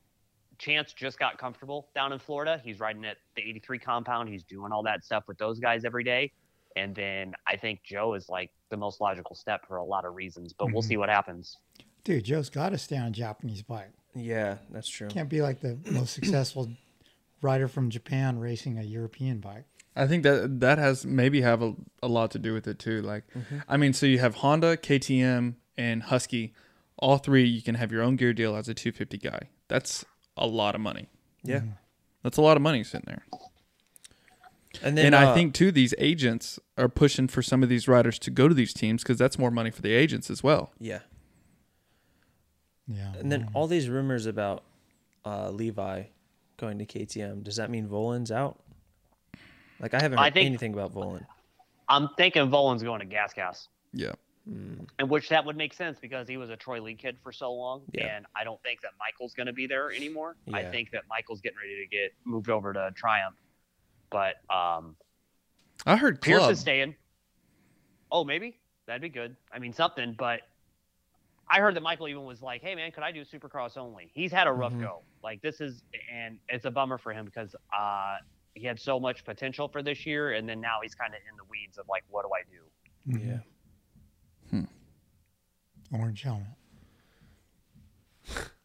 [0.58, 2.60] Chance just got comfortable down in Florida.
[2.64, 4.28] He's riding at the 83 compound.
[4.28, 6.32] He's doing all that stuff with those guys every day.
[6.76, 10.14] And then I think Joe is like the most logical step for a lot of
[10.14, 10.86] reasons, but we'll Mhm.
[10.88, 11.56] see what happens.
[12.04, 13.90] Dude, Joe's got to stay on a Japanese bike.
[14.14, 15.08] Yeah, that's true.
[15.08, 16.70] Can't be like the most successful
[17.42, 19.64] rider from Japan racing a European bike.
[19.94, 23.02] I think that that has maybe have a, a lot to do with it too.
[23.02, 23.24] Like,
[23.68, 26.54] I mean, so you have Honda, KTM, and Husky.
[26.98, 29.48] All three, you can have your own gear deal as a 250 guy.
[29.68, 30.04] That's
[30.36, 31.08] a lot of money.
[31.42, 31.62] Yeah.
[32.22, 33.26] That's a lot of money sitting there.
[34.82, 37.86] And then and uh, I think too, these agents are pushing for some of these
[37.88, 40.72] riders to go to these teams because that's more money for the agents as well.
[40.78, 41.00] yeah.
[42.88, 43.12] Yeah.
[43.18, 44.64] And then all these rumors about
[45.24, 46.04] uh, Levi
[46.56, 47.42] going to KTM.
[47.44, 48.58] Does that mean Vohland's out?
[49.80, 51.24] Like I haven't I heard think- anything about Vohland.
[51.88, 53.68] I'm thinking Vohland's going to Gas Gas.
[53.92, 54.12] Yeah.
[54.46, 57.52] And which that would make sense because he was a Troy Lee kid for so
[57.52, 58.16] long, Yeah.
[58.16, 60.36] and I don't think that Michael's going to be there anymore.
[60.46, 60.56] Yeah.
[60.56, 63.36] I think that Michael's getting ready to get moved over to Triumph,
[64.12, 64.94] but um,
[65.86, 66.52] I heard Pierce Club.
[66.52, 66.94] is staying.
[68.12, 69.34] Oh, maybe that'd be good.
[69.52, 70.14] I mean, something.
[70.16, 70.42] But
[71.48, 74.30] I heard that Michael even was like, "Hey, man, could I do Supercross only?" He's
[74.30, 74.80] had a rough Mhm.
[74.82, 75.02] go.
[75.24, 75.82] Like this is,
[76.12, 78.16] and it's a bummer for him because uh,
[78.54, 81.36] he had so much potential for this year, and then now he's kind of in
[81.36, 82.62] the weeds of like, what do I do?
[83.26, 83.38] Yeah.
[84.52, 84.66] Yeah.
[85.98, 86.46] Orange helmet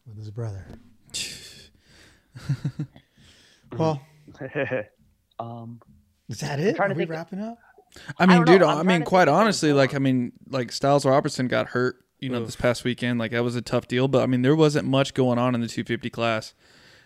[0.06, 0.64] with his brother.
[3.78, 4.00] well,
[5.38, 5.80] um,
[6.28, 6.76] is that it?
[6.76, 7.58] trying Are to we wrapping up?
[8.18, 9.94] I mean, don't dude, I'm I trying mean, quite think if there's honestly, like.
[9.94, 12.46] I mean, like Stilez Robertson got hurt, you know, Oof.
[12.46, 13.18] this past weekend.
[13.18, 15.60] Like, that was a tough deal, but I mean, there wasn't much going on in
[15.60, 16.54] the 250 class.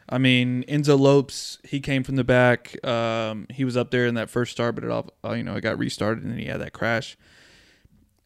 [0.08, 2.84] I mean, Enzo Lopes, he came from the back.
[2.84, 5.54] Um, he was up there in that first start, but it all, uh, you know,
[5.54, 7.16] it got restarted and then he had that crash.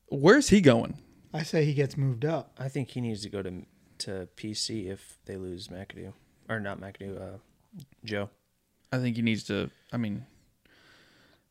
[0.08, 0.98] Where's he going?
[1.34, 2.54] I say he gets moved up.
[2.58, 3.66] I think he needs to go to
[3.98, 6.12] to PC if they lose McAdoo
[6.48, 7.20] or not McAdoo.
[7.20, 7.38] Uh,
[8.04, 8.30] Joe.
[8.96, 9.70] I think he needs to.
[9.92, 10.24] I mean,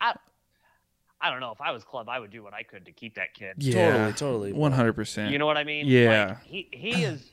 [0.01, 0.13] I,
[1.21, 1.51] I don't know.
[1.51, 3.55] If I was club, I would do what I could to keep that kid.
[3.57, 4.53] yeah, Totally, totally.
[4.53, 5.31] one hundred percent.
[5.31, 5.87] You know what I mean?
[5.87, 6.25] Yeah.
[6.27, 7.31] Like, he he is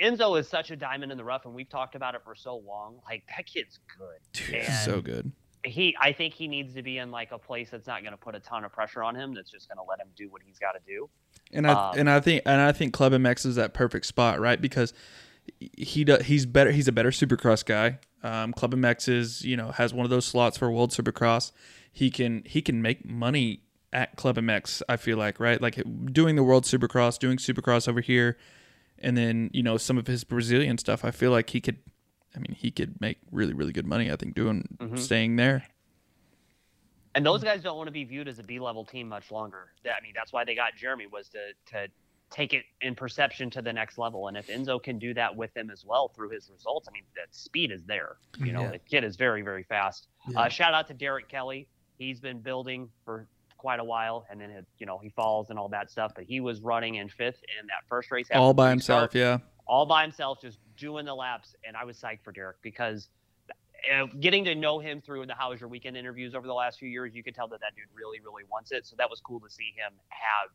[0.00, 2.56] Enzo is such a diamond in the rough, and we've talked about it for so
[2.66, 2.96] long.
[3.08, 4.18] Like that kid's good.
[4.32, 5.32] Dude, And so good.
[5.64, 8.16] He, I think he needs to be in like a place that's not going to
[8.18, 9.32] put a ton of pressure on him.
[9.32, 11.08] That's just going to let him do what he's got to do.
[11.52, 14.40] And I Um, and I think and I think Club MX is that perfect spot,
[14.40, 14.60] right?
[14.60, 14.92] Because
[15.58, 16.70] he do, he's better.
[16.70, 17.98] He's a better Supercross guy.
[18.22, 21.52] Um, Club MX is you know has one of those slots for World Supercross.
[21.92, 23.62] He can he can make money
[23.92, 24.82] at Club MX.
[24.88, 25.82] I feel like right, like
[26.12, 28.36] doing the World Supercross, doing Supercross over here,
[28.98, 31.04] and then you know some of his Brazilian stuff.
[31.04, 31.78] I feel like he could.
[32.34, 34.10] I mean, he could make really really good money.
[34.10, 34.98] I think doing Mhm.
[34.98, 35.66] staying there.
[37.14, 39.68] And those guys don't want to be viewed as a B level team much longer.
[39.84, 41.88] That, I mean, that's why they got Jeremy was to to
[42.32, 44.28] take it in perception to the next level.
[44.28, 47.04] And if Enzo can do that with them as well through his results, I mean,
[47.14, 48.16] that speed is there.
[48.38, 48.70] You know, Yeah.
[48.72, 50.08] the kid is very very fast.
[50.28, 50.40] Yeah.
[50.40, 51.68] Uh, shout out to Derek Kelley.
[51.98, 53.28] He's been building for
[53.58, 56.12] quite a while, and then it, you know he falls and all that stuff.
[56.14, 58.28] But he was running in fifth in that first race.
[58.32, 59.38] All by himself, start, yeah.
[59.66, 61.54] all by himself, just doing the laps.
[61.64, 63.08] And I was psyched for Derek because
[63.94, 66.88] uh, getting to know him through the How's Your Weekend interviews over the last few
[66.88, 68.86] years, you could tell that that dude really, really wants it.
[68.86, 70.50] So that was cool to see him have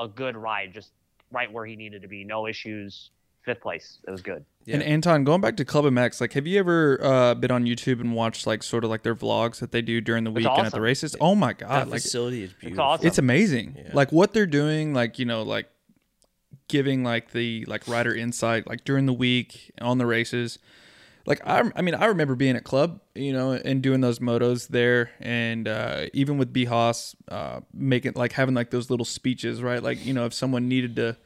[0.00, 0.92] a good ride, just
[1.32, 3.10] right where he needed to be, no issues.
[3.42, 4.44] Fifth place, it was good.
[4.68, 7.98] And Anton, going back to Club MX, like, have you ever uh, been on YouTube
[8.00, 10.46] and watched like sort of like their vlogs that they do during the It's week
[10.46, 11.16] and at the races?
[11.20, 12.84] Oh my that god, like facility is It's beautiful.
[12.84, 13.06] awesome.
[13.06, 13.76] it's amazing.
[13.78, 13.90] Yeah.
[13.94, 15.70] Like what they're doing, like you know, like
[16.68, 20.58] giving like the like rider insight, like during the week on the races.
[21.26, 24.68] Like I, I mean, I remember being at club, you know, and doing those motos
[24.68, 29.62] there, and uh, even with B Haas, uh, making like having like those little speeches,
[29.62, 29.82] right?
[29.82, 31.16] Like you know, if someone needed to,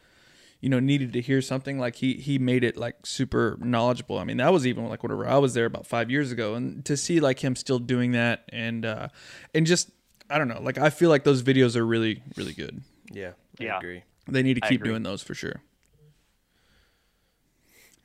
[0.61, 4.19] you know, needed to hear something, like he he made it like super knowledgeable.
[4.19, 6.85] I mean, that was even like whatever I was there about five years ago, and
[6.87, 9.09] to see like him still doing that, and uh,
[9.55, 9.91] and just
[10.29, 12.83] I don't know, like I feel like those videos are really really good.
[13.13, 13.79] Yeah, I Yeah.
[13.79, 14.03] agree.
[14.27, 15.63] They need to keep doing those for sure.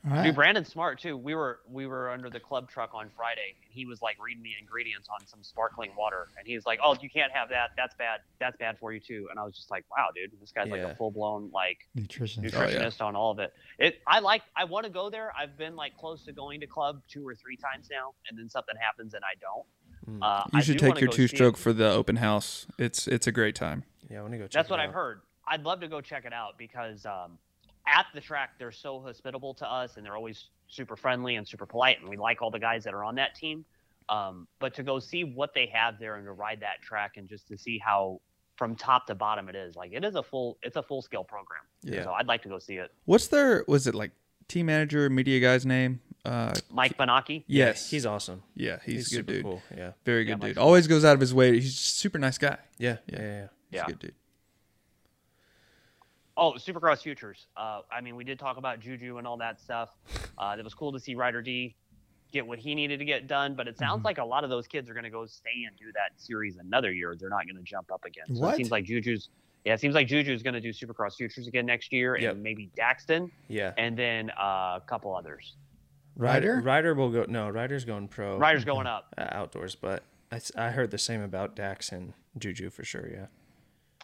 [0.06, 0.24] All right.
[0.24, 1.16] Dude, Brandon's smart too.
[1.16, 4.42] We were we were under the club truck on Friday, and he was like reading
[4.42, 7.72] the ingredients on some sparkling water, and he was like, "Oh, you can't have that.
[7.76, 8.20] That's bad.
[8.38, 10.80] That's bad for you too." And I was just like, "Wow, dude, this guy's like
[10.80, 12.42] a full blown like Nutrition.
[12.42, 15.34] nutritionist on all of it." It I like I want to go there.
[15.38, 18.48] I've been like close to going to club two or three times now, and then
[18.48, 19.66] something happens and I don't.
[20.18, 20.18] Mm.
[20.22, 22.66] Uh, You should do take your two stroke for the open house.
[22.78, 23.84] It's it's a great time.
[24.08, 24.52] Yeah, I want to go check.
[24.52, 25.20] That's what it I've heard.
[25.46, 27.38] I'd love to go check it out because um,
[27.86, 31.66] at the track they're so hospitable to us and they're always super friendly and super
[31.66, 33.64] polite and we like all the guys that are on that team.
[34.08, 37.28] Um, but to go see what they have there and to ride that track and
[37.28, 38.20] just to see how
[38.56, 41.24] from top to bottom it is like it is a full it's a full scale
[41.24, 41.62] program.
[41.82, 42.04] Yeah.
[42.04, 42.90] So I'd like to go see it.
[43.04, 44.10] What's their was it like
[44.48, 46.00] team manager media guy's name?
[46.24, 47.44] Uh, Mike Banaki.
[47.46, 48.42] yes, He's awesome.
[48.54, 49.42] yeah, he's, a good super dude.
[49.44, 49.62] cool.
[49.74, 49.92] Yeah.
[50.04, 50.58] Very Yeah, good Mike's dude.
[50.58, 51.52] Always goes out of his way.
[51.54, 52.58] He's a super nice guy.
[52.78, 52.98] Yeah.
[53.06, 53.18] Yeah.
[53.20, 53.22] Yeah.
[53.22, 53.40] Yeah.
[53.70, 53.82] He's Yeah.
[53.84, 54.14] a good dude.
[56.40, 57.46] Oh, Supercross Futures.
[57.56, 59.90] Uh, I mean, we did talk about Juju and all that stuff.
[60.38, 61.76] Uh, it was cool to see Ryder D
[62.32, 64.04] get what he needed to get done, but it sounds Mhm.
[64.06, 66.56] like a lot of those kids are going to go stay and do that series
[66.56, 67.14] another year.
[67.14, 68.24] They're not going to jump up again.
[68.34, 68.54] So What?
[68.54, 69.28] it seems like Juju's.
[69.66, 72.32] Yeah, it seems like Juju's going to do Supercross Futures again next year, Yep.
[72.34, 73.74] and maybe Daxton, Yeah.
[73.76, 75.56] and then uh, a couple others.
[76.16, 76.60] Ryder?
[76.62, 77.26] Ryder will go.
[77.28, 78.38] No, Ryder's going pro.
[78.38, 80.04] Ryder's going up, uh, outdoors, but
[80.56, 83.06] I heard the same about Dax and Juju for sure.
[83.10, 83.26] Yeah.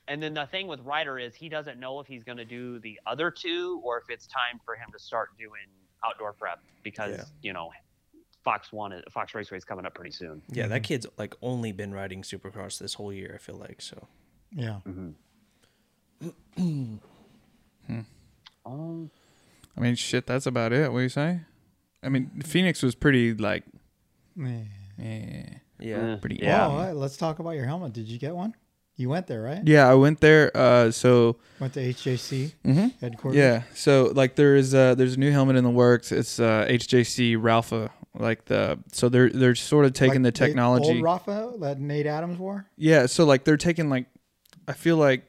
[0.09, 2.79] And then the thing with Ryder is he doesn't know if he's going to do
[2.81, 5.67] the other two or if it's time for him to start doing
[6.05, 7.25] outdoor prep because Yeah.
[7.43, 7.71] you know
[8.45, 10.41] Fox One, Fox Raceway is coming up pretty soon.
[10.49, 13.33] Yeah, that kid's like only been riding Supercross this whole year.
[13.35, 14.07] I feel like so.
[14.53, 14.79] Yeah.
[18.65, 19.11] Um,
[19.77, 20.27] I mean, shit.
[20.27, 20.91] That's about it.
[20.93, 21.41] What do you say?
[22.03, 23.65] I mean, Phoenix was pretty like,
[24.37, 24.61] Yeah.
[25.01, 25.43] eh,
[25.79, 26.17] Yeah.
[26.17, 26.41] pretty.
[26.43, 26.67] Yeah.
[26.67, 27.93] Oh, all right, let's talk about your helmet.
[27.93, 28.55] Did you get one?
[28.97, 29.61] You went there, right?
[29.65, 30.51] Yeah, I went there.
[30.57, 32.99] Uh, so Went to HJC Mhm.
[33.01, 33.37] headquarters.
[33.39, 36.13] yeah, so like there is uh there's a new helmet in the works.
[36.13, 37.91] It's uh HJC RPHA.
[38.19, 41.03] Like the so they're they're sort of taking Like the technology.
[41.03, 42.67] old RPHA that Nate Adams wore.
[42.79, 44.07] Yeah, so like they're taking like
[44.67, 45.25] I feel like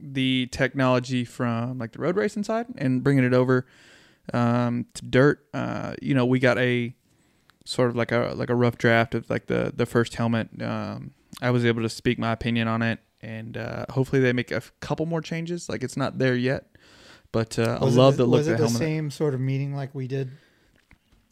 [0.00, 3.66] the technology from like the road racing side and bringing it over
[4.32, 5.44] um, to dirt.
[5.52, 6.94] Uh, you know, we got a
[7.64, 10.48] sort of like a like a rough draft of like the the first helmet.
[10.62, 11.12] Um,
[11.42, 14.62] I was able to speak my opinion on it, and uh, hopefully they make a
[14.80, 15.68] couple more changes.
[15.68, 16.66] Like it's not there yet,
[17.32, 18.78] but uh, I love the, the look Was of it the the helmet.
[18.78, 20.30] same sort of meeting like we did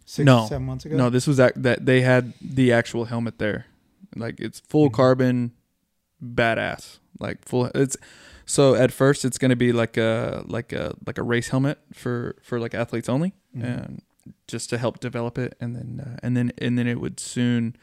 [0.05, 0.47] six, No.
[0.47, 0.97] seven months ago?
[0.97, 3.67] No, this was that that they had the actual helmet there.
[4.15, 4.95] Like it's full Mm-hmm.
[4.97, 5.53] carbon,
[6.23, 6.99] badass.
[7.19, 7.71] Like full.
[7.75, 7.97] It's
[8.45, 12.37] so at first it's gonna be like a like a like a race helmet for
[12.43, 13.65] for like athletes only, Mhm.
[13.65, 14.03] and
[14.49, 17.77] just to help develop it, and then uh, and then and then it would soon.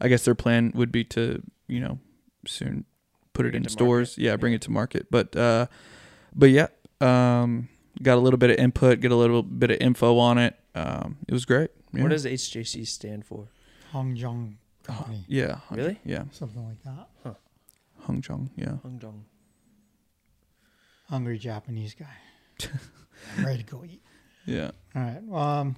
[0.00, 1.98] I guess their plan would be to you know
[2.46, 2.84] soon
[3.34, 4.16] put it in stores.
[4.16, 4.22] market.
[4.22, 5.06] Yeah, bring it to market.
[5.10, 5.66] But uh,
[6.34, 6.68] but yeah,
[7.02, 7.68] um,
[8.02, 10.58] got a little bit of input, get a little bit of info on it.
[10.74, 11.70] Um, it was great.
[11.92, 12.02] Yeah.
[12.02, 13.48] What does HJC stand for?
[13.92, 15.60] Hongzhong Company, Yeah.
[15.70, 16.00] Really?
[16.04, 16.24] Yeah.
[16.32, 17.36] something like that.
[18.06, 18.50] Hongzhong.
[18.56, 18.76] Yeah.
[18.84, 19.20] Hongdong.
[21.08, 22.06] Hungry Japanese guy.
[23.38, 24.02] I'm ready to go eat.
[24.46, 24.72] Yeah.
[24.94, 25.22] All right.
[25.60, 25.76] Um,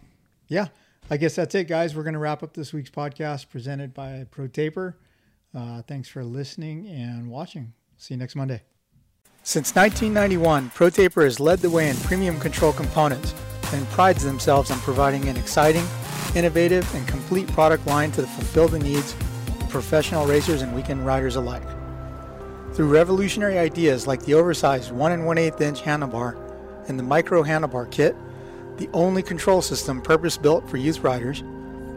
[0.48, 0.68] yeah,
[1.10, 1.94] I guess that's it, guys.
[1.94, 4.94] We're going to wrap up this week's podcast presented by ProTaper.
[5.56, 7.72] Uh, thanks for listening and watching.
[7.96, 8.60] See you next Monday.
[9.42, 13.34] Since 1991, ProTaper has led the way in premium control components
[13.72, 15.86] and prides themselves on providing an exciting,
[16.34, 21.36] innovative, and complete product line to fulfill the needs of professional racers and weekend riders
[21.36, 21.66] alike.
[22.74, 26.36] Through revolutionary ideas like the oversized 1 and 1 8 inch handlebar
[26.88, 28.14] and the micro handlebar kit,
[28.76, 31.42] the only control system purpose built for youth riders,